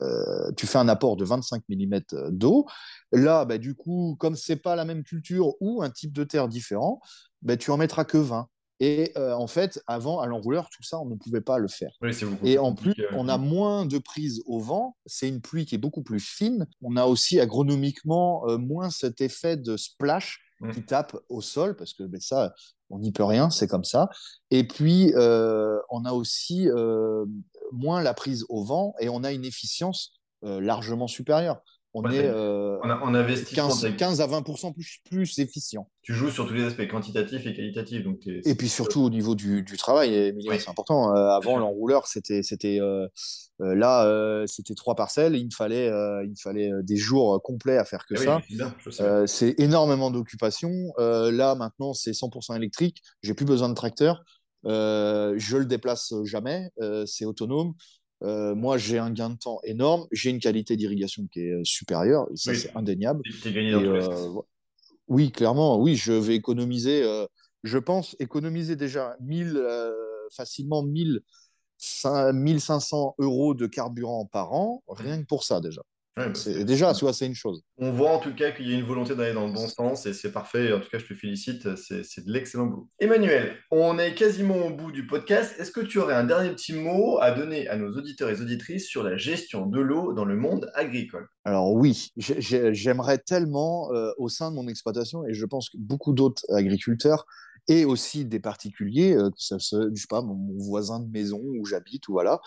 euh, 0.02 0.52
tu 0.56 0.66
fais 0.66 0.78
un 0.78 0.88
apport 0.88 1.16
de 1.16 1.24
25 1.24 1.62
mm 1.68 2.00
d'eau. 2.30 2.66
Là, 3.12 3.44
bah, 3.44 3.58
du 3.58 3.74
coup, 3.74 4.16
comme 4.18 4.36
c'est 4.36 4.56
pas 4.56 4.76
la 4.76 4.84
même 4.84 5.04
culture 5.04 5.54
ou 5.60 5.82
un 5.82 5.90
type 5.90 6.12
de 6.12 6.24
terre 6.24 6.48
différent, 6.48 7.00
bah, 7.42 7.56
tu 7.56 7.70
en 7.70 7.76
mettras 7.76 8.04
que 8.04 8.18
20. 8.18 8.48
Et 8.80 9.12
euh, 9.16 9.34
en 9.34 9.46
fait, 9.46 9.82
avant, 9.86 10.20
à 10.20 10.26
l'enrouleur, 10.26 10.70
tout 10.70 10.82
ça, 10.82 10.98
on 10.98 11.06
ne 11.06 11.14
pouvait 11.14 11.42
pas 11.42 11.58
le 11.58 11.68
faire. 11.68 11.92
Oui, 12.00 12.10
Et 12.42 12.58
en 12.58 12.74
plus, 12.74 12.90
compliqué, 12.94 13.08
on 13.14 13.28
euh, 13.28 13.32
a 13.32 13.38
moins 13.38 13.86
de 13.86 13.98
prise 13.98 14.42
au 14.46 14.58
vent. 14.58 14.96
C'est 15.06 15.28
une 15.28 15.40
pluie 15.40 15.66
qui 15.66 15.74
est 15.74 15.78
beaucoup 15.78 16.02
plus 16.02 16.20
fine. 16.20 16.66
On 16.82 16.96
a 16.96 17.04
aussi 17.04 17.38
agronomiquement 17.38 18.48
euh, 18.48 18.56
moins 18.56 18.90
cet 18.90 19.20
effet 19.20 19.56
de 19.56 19.76
splash 19.76 20.40
Mm. 20.60 20.72
qui 20.72 20.82
tape 20.82 21.16
au 21.28 21.40
sol, 21.40 21.74
parce 21.74 21.94
que 21.94 22.02
ben, 22.02 22.20
ça, 22.20 22.54
on 22.90 22.98
n'y 22.98 23.12
peut 23.12 23.24
rien, 23.24 23.50
c'est 23.50 23.66
comme 23.66 23.84
ça. 23.84 24.10
Et 24.50 24.66
puis, 24.66 25.12
euh, 25.14 25.78
on 25.88 26.04
a 26.04 26.12
aussi 26.12 26.68
euh, 26.68 27.24
moins 27.72 28.02
la 28.02 28.12
prise 28.12 28.44
au 28.48 28.62
vent 28.64 28.94
et 29.00 29.08
on 29.08 29.24
a 29.24 29.32
une 29.32 29.44
efficience 29.44 30.20
euh, 30.44 30.60
largement 30.60 31.08
supérieure. 31.08 31.62
On 31.92 32.04
Ouais, 32.04 32.14
est 32.18 32.30
en 32.30 33.14
investissement, 33.14 33.66
15, 33.68 33.80
t'as- 33.80 33.90
15 33.90 34.20
à 34.20 34.26
20 34.28 34.42
plus, 34.72 35.00
plus 35.10 35.38
efficient. 35.40 35.90
tu 36.02 36.14
joues 36.14 36.30
sur 36.30 36.46
tous 36.46 36.54
les 36.54 36.62
aspects 36.62 36.86
quantitatifs 36.88 37.44
et 37.46 37.52
qualitatifs. 37.52 38.04
Donc 38.04 38.20
Et 38.26 38.54
puis 38.54 38.68
surtout 38.68 39.00
au 39.00 39.10
niveau 39.10 39.34
du, 39.34 39.62
du 39.64 39.76
travail, 39.76 40.32
Oui. 40.36 40.56
c'est 40.60 40.68
important. 40.70 41.16
Euh, 41.16 41.30
avant, 41.30 41.58
l'enrouleur, 41.58 42.06
c'était, 42.06 42.42
euh, 42.78 43.08
euh, 43.60 43.74
là, 43.74 44.06
euh, 44.06 44.46
c'était 44.46 44.74
trois 44.74 44.94
parcelles. 44.94 45.34
Il 45.34 45.46
me 45.46 45.50
fallait, 45.50 45.86
il 45.88 46.30
me 46.30 46.40
fallait 46.40 46.70
des 46.82 46.96
jours 46.96 47.42
complets 47.42 47.76
à 47.76 47.84
faire 47.84 48.06
que 48.06 48.14
oui, 48.14 48.92
ça. 48.92 49.26
c'est 49.26 49.58
énormément 49.58 50.12
d'occupation. 50.12 50.70
Là, 50.98 51.56
maintenant, 51.56 51.92
c'est 51.92 52.12
100% 52.12 52.54
électrique. 52.54 53.02
J'ai 53.22 53.34
plus 53.34 53.46
besoin 53.46 53.68
de 53.68 53.74
tracteur. 53.74 54.22
Euh, 54.66 55.34
je 55.38 55.56
le 55.56 55.64
déplace 55.64 56.12
jamais. 56.24 56.68
Euh, 56.82 57.04
c'est 57.06 57.24
autonome. 57.24 57.72
Euh, 58.22 58.54
moi, 58.54 58.76
j'ai 58.78 58.98
un 58.98 59.10
gain 59.10 59.30
de 59.30 59.38
temps 59.38 59.60
énorme. 59.64 60.06
J'ai 60.12 60.30
une 60.30 60.40
qualité 60.40 60.76
d'irrigation 60.76 61.26
qui 61.32 61.40
est 61.40 61.52
euh, 61.52 61.64
supérieure. 61.64 62.26
Et 62.32 62.36
ça, 62.36 62.50
Oui. 62.52 62.58
c'est 62.58 62.76
indéniable. 62.76 63.22
Gagné 63.44 63.72
dans 63.72 63.80
Et, 63.82 63.86
euh, 63.86 64.28
oui, 65.08 65.32
clairement, 65.32 65.78
oui, 65.80 65.96
je 65.96 66.12
vais 66.12 66.36
économiser, 66.36 67.02
euh, 67.02 67.26
je 67.64 67.78
pense 67.78 68.16
économiser 68.20 68.76
déjà 68.76 69.16
1000, 69.20 69.56
euh, 69.56 69.92
facilement 70.32 70.82
1000, 70.82 71.20
cin- 71.78 72.32
1500 72.32 73.14
euros 73.18 73.54
de 73.54 73.66
carburant 73.66 74.26
par 74.26 74.52
an, 74.52 74.82
rien 74.88 75.20
que 75.20 75.26
pour 75.26 75.44
ça 75.44 75.60
déjà. 75.60 75.82
Ouais, 76.16 76.26
bah, 76.26 76.34
C'est, 76.34 76.64
déjà, 76.64 76.92
tu 76.92 77.04
vois, 77.04 77.12
c'est 77.12 77.26
une 77.26 77.34
chose. 77.36 77.62
On 77.78 77.92
voit 77.92 78.10
en 78.10 78.18
tout 78.18 78.34
cas 78.34 78.50
qu'il 78.50 78.68
y 78.68 78.74
a 78.74 78.78
une 78.78 78.84
volonté 78.84 79.14
d'aller 79.14 79.32
dans 79.32 79.46
le 79.46 79.52
bon 79.52 79.68
sens 79.68 80.06
et 80.06 80.12
c'est 80.12 80.32
parfait. 80.32 80.72
En 80.72 80.80
tout 80.80 80.88
cas, 80.90 80.98
je 80.98 81.06
te 81.06 81.14
félicite. 81.14 81.76
C'est 81.76 82.04
c'est 82.04 82.24
de 82.26 82.32
l'excellent 82.32 82.66
boulot. 82.66 82.88
Emmanuel, 82.98 83.54
on 83.70 83.96
est 83.98 84.14
quasiment 84.14 84.66
au 84.66 84.70
bout 84.70 84.90
du 84.90 85.06
podcast. 85.06 85.54
Est-ce 85.58 85.70
que 85.70 85.80
tu 85.80 85.98
aurais 85.98 86.14
un 86.14 86.24
dernier 86.24 86.50
petit 86.50 86.72
mot 86.72 87.18
à 87.20 87.30
donner 87.30 87.68
à 87.68 87.76
nos 87.76 87.96
auditeurs 87.96 88.28
et 88.28 88.40
auditrices 88.40 88.86
sur 88.88 89.02
la 89.04 89.16
gestion 89.16 89.66
de 89.66 89.80
l'eau 89.80 90.12
dans 90.12 90.24
le 90.24 90.36
monde 90.36 90.70
agricole? 90.74 91.28
Alors 91.44 91.72
oui, 91.72 92.10
j'ai- 92.16 92.40
j'ai- 92.40 92.74
j'aimerais 92.74 93.18
tellement 93.18 93.92
euh, 93.94 94.10
au 94.18 94.28
sein 94.28 94.50
de 94.50 94.56
mon 94.56 94.66
exploitation, 94.68 95.24
et 95.26 95.32
je 95.32 95.46
pense 95.46 95.70
que 95.70 95.78
beaucoup 95.78 96.12
d'autres 96.12 96.42
agriculteurs 96.52 97.24
et 97.70 97.84
aussi 97.84 98.24
des 98.24 98.40
particuliers, 98.40 99.14
euh, 99.14 99.30
je 99.38 99.58
sais 99.58 100.06
pas, 100.08 100.22
mon, 100.22 100.36
voisin 100.58 100.98
de 100.98 101.08
maison 101.08 101.40
où 101.40 101.64
j'habite, 101.64 102.08
ou 102.08 102.12
voilà, 102.14 102.40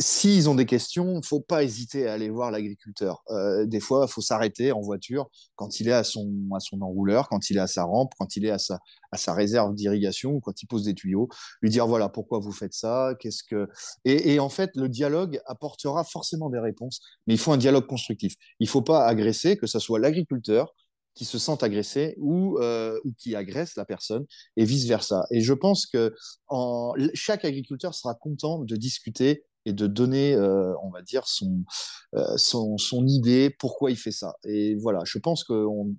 s'ils 0.00 0.48
ont 0.48 0.54
des 0.54 0.64
questions, 0.64 1.20
faut 1.22 1.42
pas 1.42 1.62
hésiter 1.62 2.08
à 2.08 2.14
aller 2.14 2.30
voir 2.30 2.50
l'agriculteur. 2.50 3.22
Euh, 3.28 3.66
des 3.66 3.80
fois, 3.80 4.06
il 4.08 4.10
faut 4.10 4.22
s'arrêter 4.22 4.72
en 4.72 4.80
voiture 4.80 5.28
quand 5.56 5.78
il 5.78 5.88
est 5.88 5.92
à 5.92 6.04
son, 6.04 6.32
à 6.56 6.60
son 6.60 6.80
enrouleur, 6.80 7.28
quand 7.28 7.50
il 7.50 7.58
est 7.58 7.60
à 7.60 7.66
sa 7.66 7.84
rampe, 7.84 8.12
quand 8.18 8.34
il 8.36 8.46
est 8.46 8.50
à 8.50 8.58
sa, 8.58 8.78
à 9.12 9.18
sa 9.18 9.34
réserve 9.34 9.74
d'irrigation, 9.74 10.40
quand 10.40 10.62
il 10.62 10.66
pose 10.66 10.84
des 10.84 10.94
tuyaux, 10.94 11.28
lui 11.60 11.68
dire 11.68 11.86
voilà 11.86 12.08
pourquoi 12.08 12.38
vous 12.38 12.52
faites 12.52 12.72
ça, 12.72 13.14
qu'est-ce 13.20 13.44
que 13.44 13.68
et, 14.06 14.32
et 14.32 14.40
en 14.40 14.48
fait 14.48 14.70
le 14.74 14.88
dialogue 14.88 15.38
apportera 15.44 16.02
forcément 16.02 16.48
des 16.48 16.60
réponses, 16.60 17.02
mais 17.26 17.34
il 17.34 17.38
faut 17.38 17.52
un 17.52 17.58
dialogue 17.58 17.86
constructif. 17.86 18.36
Il 18.58 18.68
faut 18.70 18.82
pas 18.82 19.06
agresser, 19.06 19.58
que 19.58 19.66
ce 19.66 19.78
soit 19.78 19.98
l'agriculteur 19.98 20.74
qui 21.14 21.24
se 21.24 21.38
sent 21.38 21.62
agressé 21.62 22.14
ou, 22.18 22.58
euh, 22.58 22.98
ou 23.04 23.12
qui 23.18 23.36
agresse 23.36 23.76
la 23.76 23.84
personne 23.84 24.24
et 24.56 24.64
vice 24.64 24.86
versa. 24.86 25.26
Et 25.30 25.40
je 25.40 25.52
pense 25.52 25.86
que 25.86 26.14
chaque 27.14 27.44
agriculteur 27.44 27.94
sera 27.94 28.14
content 28.14 28.60
de 28.60 28.76
discuter 28.76 29.44
et 29.64 29.72
de 29.72 29.86
donner, 29.86 30.34
euh, 30.34 30.74
on 30.82 30.90
va 30.90 31.02
dire, 31.02 31.26
son, 31.26 31.64
euh, 32.14 32.36
son, 32.36 32.78
son 32.78 33.06
idée, 33.06 33.50
pourquoi 33.58 33.90
il 33.90 33.96
fait 33.96 34.12
ça. 34.12 34.34
Et 34.44 34.74
voilà, 34.76 35.00
je 35.04 35.18
pense 35.18 35.44
qu'on 35.44 35.94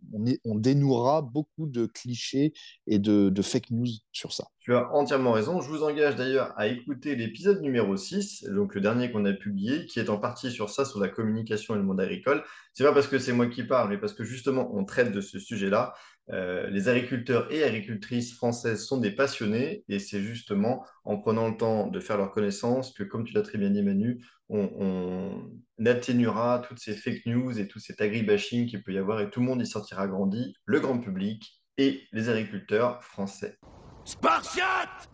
on 0.45 0.55
dénouera 0.55 1.21
beaucoup 1.21 1.67
de 1.67 1.85
clichés 1.85 2.53
et 2.87 2.99
de, 2.99 3.29
de 3.29 3.41
fake 3.41 3.71
news 3.71 3.87
sur 4.11 4.33
ça. 4.33 4.45
Tu 4.59 4.73
as 4.73 4.91
entièrement 4.93 5.31
raison. 5.31 5.61
Je 5.61 5.69
vous 5.69 5.83
engage 5.83 6.15
d'ailleurs 6.15 6.53
à 6.57 6.67
écouter 6.67 7.15
l'épisode 7.15 7.61
numéro 7.61 7.97
6, 7.97 8.45
donc 8.49 8.75
le 8.75 8.81
dernier 8.81 9.11
qu'on 9.11 9.25
a 9.25 9.33
publié, 9.33 9.85
qui 9.85 9.99
est 9.99 10.09
en 10.09 10.17
partie 10.17 10.51
sur 10.51 10.69
ça, 10.69 10.85
sur 10.85 10.99
la 10.99 11.09
communication 11.09 11.75
et 11.75 11.77
le 11.77 11.83
monde 11.83 11.99
agricole. 11.99 12.43
C'est 12.73 12.83
pas 12.83 12.93
parce 12.93 13.07
que 13.07 13.19
c'est 13.19 13.33
moi 13.33 13.47
qui 13.47 13.63
parle, 13.63 13.89
mais 13.89 13.97
parce 13.97 14.13
que 14.13 14.23
justement, 14.23 14.69
on 14.73 14.85
traite 14.85 15.11
de 15.11 15.21
ce 15.21 15.39
sujet-là. 15.39 15.93
Euh, 16.31 16.69
les 16.69 16.87
agriculteurs 16.87 17.51
et 17.51 17.63
agricultrices 17.63 18.33
françaises 18.33 18.85
sont 18.85 18.97
des 18.97 19.11
passionnés 19.11 19.83
et 19.89 19.99
c'est 19.99 20.21
justement 20.21 20.85
en 21.03 21.17
prenant 21.17 21.49
le 21.49 21.57
temps 21.57 21.87
de 21.87 21.99
faire 21.99 22.17
leur 22.17 22.31
connaissance 22.31 22.93
que, 22.93 23.03
comme 23.03 23.25
tu 23.25 23.33
l'as 23.33 23.41
très 23.41 23.57
bien 23.57 23.69
dit 23.69 23.83
Manu, 23.83 24.23
on, 24.47 24.69
on 24.79 25.85
atténuera 25.85 26.63
toutes 26.65 26.79
ces 26.79 26.93
fake 26.93 27.25
news 27.25 27.59
et 27.59 27.67
tout 27.67 27.79
cet 27.79 27.99
agribashing 27.99 28.67
qu'il 28.67 28.83
peut 28.83 28.93
y 28.93 28.97
avoir 28.97 29.19
et 29.19 29.29
tout 29.29 29.41
le 29.41 29.47
monde 29.47 29.61
y 29.61 29.67
sortira 29.67 30.07
grandi, 30.07 30.55
le 30.65 30.79
grand 30.79 30.97
public 30.99 31.61
et 31.77 32.01
les 32.13 32.29
agriculteurs 32.29 33.03
français. 33.03 33.57
Spartiate 34.05 35.09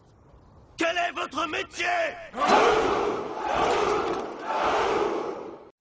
Quel 0.77 0.95
est 0.95 1.13
votre 1.15 1.47
métier? 1.49 1.85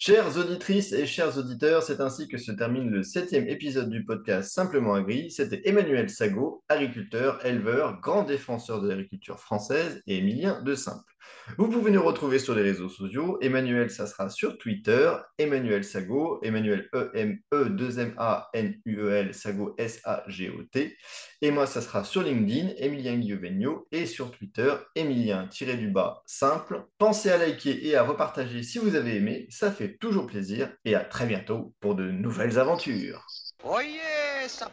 Chères 0.00 0.38
auditrices 0.38 0.92
et 0.92 1.06
chers 1.06 1.36
auditeurs, 1.38 1.82
c'est 1.82 2.00
ainsi 2.00 2.28
que 2.28 2.38
se 2.38 2.52
termine 2.52 2.88
le 2.88 3.02
septième 3.02 3.48
épisode 3.48 3.90
du 3.90 4.04
podcast 4.04 4.52
Simplement 4.52 4.94
Agri. 4.94 5.28
C'était 5.32 5.60
Emmanuel 5.64 6.08
Sago, 6.08 6.62
agriculteur, 6.68 7.44
éleveur, 7.44 8.00
grand 8.00 8.22
défenseur 8.22 8.80
de 8.80 8.88
l'agriculture 8.88 9.40
française 9.40 10.00
et 10.06 10.18
Émilien 10.18 10.62
de 10.62 10.76
Simple. 10.76 11.12
Vous 11.56 11.68
pouvez 11.68 11.90
nous 11.90 12.02
retrouver 12.02 12.38
sur 12.38 12.54
les 12.54 12.62
réseaux 12.62 12.88
sociaux. 12.88 13.38
Emmanuel, 13.40 13.90
ça 13.90 14.06
sera 14.06 14.28
sur 14.28 14.58
Twitter. 14.58 15.12
Emmanuel 15.38 15.84
Sago, 15.84 16.40
Emmanuel 16.42 16.88
E-M-E-2-M-A-N-U-E-L, 16.94 19.34
Sago 19.34 19.74
S-A-G-O-T. 19.78 20.96
Et 21.40 21.50
moi, 21.50 21.66
ça 21.66 21.80
sera 21.80 22.04
sur 22.04 22.22
LinkedIn, 22.22 22.74
Emilien 22.76 23.16
Guillevegno, 23.16 23.88
et 23.92 24.06
sur 24.06 24.30
Twitter, 24.30 24.74
Emilien-du-bas 24.94 26.22
simple. 26.26 26.84
Pensez 26.98 27.30
à 27.30 27.38
liker 27.38 27.86
et 27.86 27.96
à 27.96 28.02
repartager 28.02 28.62
si 28.62 28.78
vous 28.78 28.94
avez 28.94 29.16
aimé, 29.16 29.46
ça 29.50 29.72
fait 29.72 29.96
toujours 29.96 30.26
plaisir. 30.26 30.70
Et 30.84 30.94
à 30.94 31.00
très 31.00 31.26
bientôt 31.26 31.74
pour 31.80 31.94
de 31.94 32.10
nouvelles 32.10 32.58
aventures. 32.58 33.24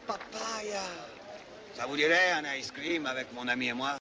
Papaya 0.07 0.81
Ça 1.73 1.85
vous 1.85 1.97
dirait 1.97 2.31
un 2.31 2.55
ice 2.55 2.71
cream 2.71 3.05
avec 3.05 3.27
mon 3.33 3.47
ami 3.47 3.67
et 3.67 3.73
moi? 3.73 3.91